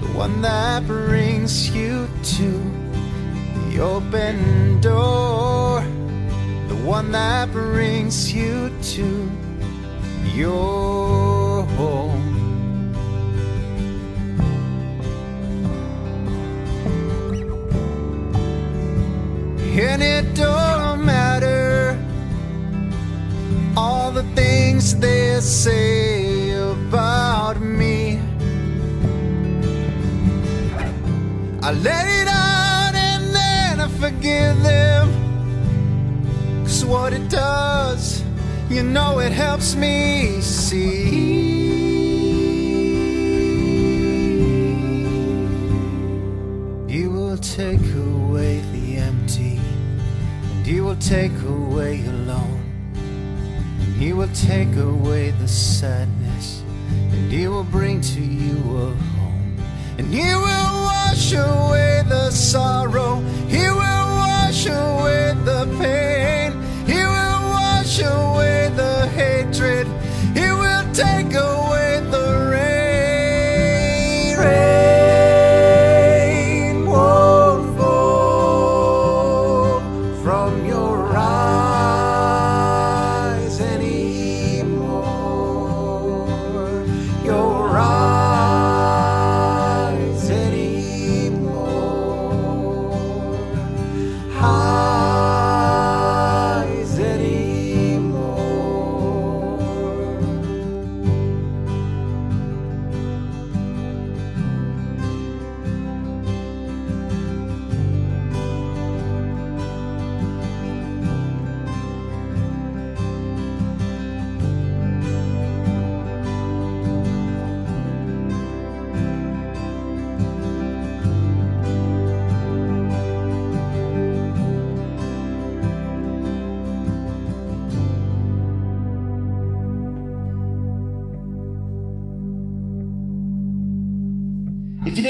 the 0.01 0.07
one 0.13 0.41
that 0.41 0.85
brings 0.87 1.69
you 1.69 2.09
to 2.23 2.49
the 3.69 3.79
open 3.79 4.81
door, 4.81 5.81
the 6.67 6.75
one 6.83 7.11
that 7.11 7.51
brings 7.51 8.33
you 8.33 8.71
to 8.95 9.31
your 10.33 11.63
home. 11.77 12.33
And 19.75 20.01
it 20.01 20.35
don't 20.35 20.72
the 24.13 24.23
things 24.35 24.95
they 24.95 25.39
say 25.41 26.51
about 26.51 27.59
me. 27.59 28.19
I 31.63 31.71
let 31.71 32.05
it 32.07 32.27
out 32.27 32.93
and 32.93 33.33
then 33.33 33.81
I 33.81 33.87
forgive 33.87 34.61
them. 34.61 35.09
Cause 36.63 36.85
what 36.85 37.13
it 37.13 37.27
does, 37.27 38.23
you 38.69 38.83
know 38.83 39.17
it 39.19 39.31
helps 39.31 39.75
me 39.75 40.41
see. 40.41 41.63
You 46.87 47.09
will 47.09 47.37
take 47.37 47.81
away 47.95 48.61
the 48.73 48.97
empty, 48.97 49.59
and 50.51 50.67
you 50.67 50.83
will 50.83 50.97
take 50.97 51.35
away 51.41 52.05
alone. 52.05 52.62
He 54.03 54.11
will 54.11 54.27
take 54.33 54.75
away 54.75 55.31
the 55.31 55.47
sadness, 55.47 56.61
and 56.89 57.31
he 57.31 57.47
will 57.47 57.63
bring 57.63 58.01
to 58.01 58.19
you 58.19 58.57
a 58.57 58.93
home. 58.93 59.57
And 59.97 60.07
he 60.13 60.35
will 60.35 60.73
wash 60.91 61.31
away 61.31 62.03
the 62.09 62.29
sorrow. 62.29 63.21
He 63.47 63.61
will 63.61 64.07
wash 64.27 64.65
away 64.65 65.33
the 65.45 65.73
pain. 65.79 66.12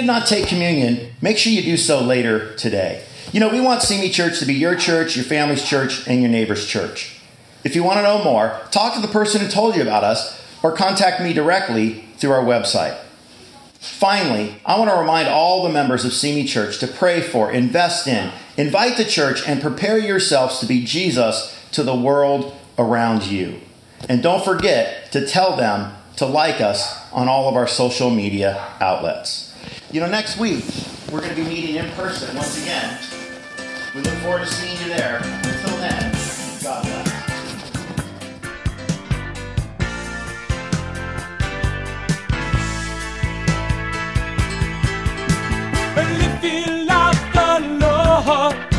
Did 0.03 0.07
not 0.07 0.27
take 0.27 0.47
communion, 0.47 1.13
make 1.21 1.37
sure 1.37 1.53
you 1.53 1.61
do 1.61 1.77
so 1.77 2.01
later 2.03 2.53
today. 2.55 3.05
You 3.31 3.39
know, 3.39 3.47
we 3.47 3.61
want 3.61 3.81
Simi 3.81 4.09
Church 4.09 4.37
to 4.39 4.45
be 4.45 4.53
your 4.53 4.75
church, 4.75 5.15
your 5.15 5.23
family's 5.23 5.63
church, 5.63 6.05
and 6.09 6.21
your 6.21 6.29
neighbor's 6.29 6.67
church. 6.67 7.21
If 7.63 7.73
you 7.73 7.83
want 7.83 7.99
to 7.99 8.03
know 8.03 8.21
more, 8.21 8.59
talk 8.69 8.95
to 8.95 9.01
the 9.01 9.07
person 9.07 9.39
who 9.39 9.47
told 9.47 9.77
you 9.77 9.81
about 9.81 10.03
us 10.03 10.45
or 10.61 10.73
contact 10.73 11.21
me 11.21 11.31
directly 11.31 12.01
through 12.17 12.31
our 12.31 12.43
website. 12.43 12.97
Finally, 13.79 14.55
I 14.65 14.77
want 14.77 14.91
to 14.91 14.97
remind 14.97 15.29
all 15.29 15.63
the 15.63 15.69
members 15.69 16.03
of 16.03 16.11
Simi 16.11 16.43
Church 16.43 16.79
to 16.79 16.87
pray 16.87 17.21
for, 17.21 17.49
invest 17.49 18.05
in, 18.05 18.33
invite 18.57 18.97
the 18.97 19.05
church, 19.05 19.47
and 19.47 19.61
prepare 19.61 19.97
yourselves 19.97 20.59
to 20.59 20.65
be 20.65 20.83
Jesus 20.83 21.57
to 21.71 21.81
the 21.81 21.95
world 21.95 22.53
around 22.77 23.23
you. 23.23 23.61
And 24.09 24.21
don't 24.21 24.43
forget 24.43 25.13
to 25.13 25.25
tell 25.25 25.55
them 25.55 25.93
to 26.17 26.25
like 26.25 26.59
us 26.59 27.09
on 27.13 27.29
all 27.29 27.47
of 27.47 27.55
our 27.55 27.67
social 27.67 28.09
media 28.09 28.67
outlets. 28.81 29.52
You 29.93 29.99
know, 29.99 30.09
next 30.09 30.39
week, 30.39 30.65
we're 31.11 31.19
going 31.19 31.35
to 31.35 31.35
be 31.35 31.47
meeting 31.47 31.75
in 31.75 31.87
person 31.91 32.35
once 32.35 32.59
again. 32.59 32.97
We 33.93 34.01
look 34.01 34.15
forward 34.23 34.39
to 34.39 34.47
seeing 34.47 34.75
you 34.81 34.87
there. 34.87 35.17
Until 35.17 35.77
then, 35.77 36.11
God 36.63 36.83
bless. 36.83 37.13
And 45.95 46.23
if 46.23 46.43
you 46.43 46.85
love 46.85 47.15
the 47.35 47.59
Lord, 47.79 48.72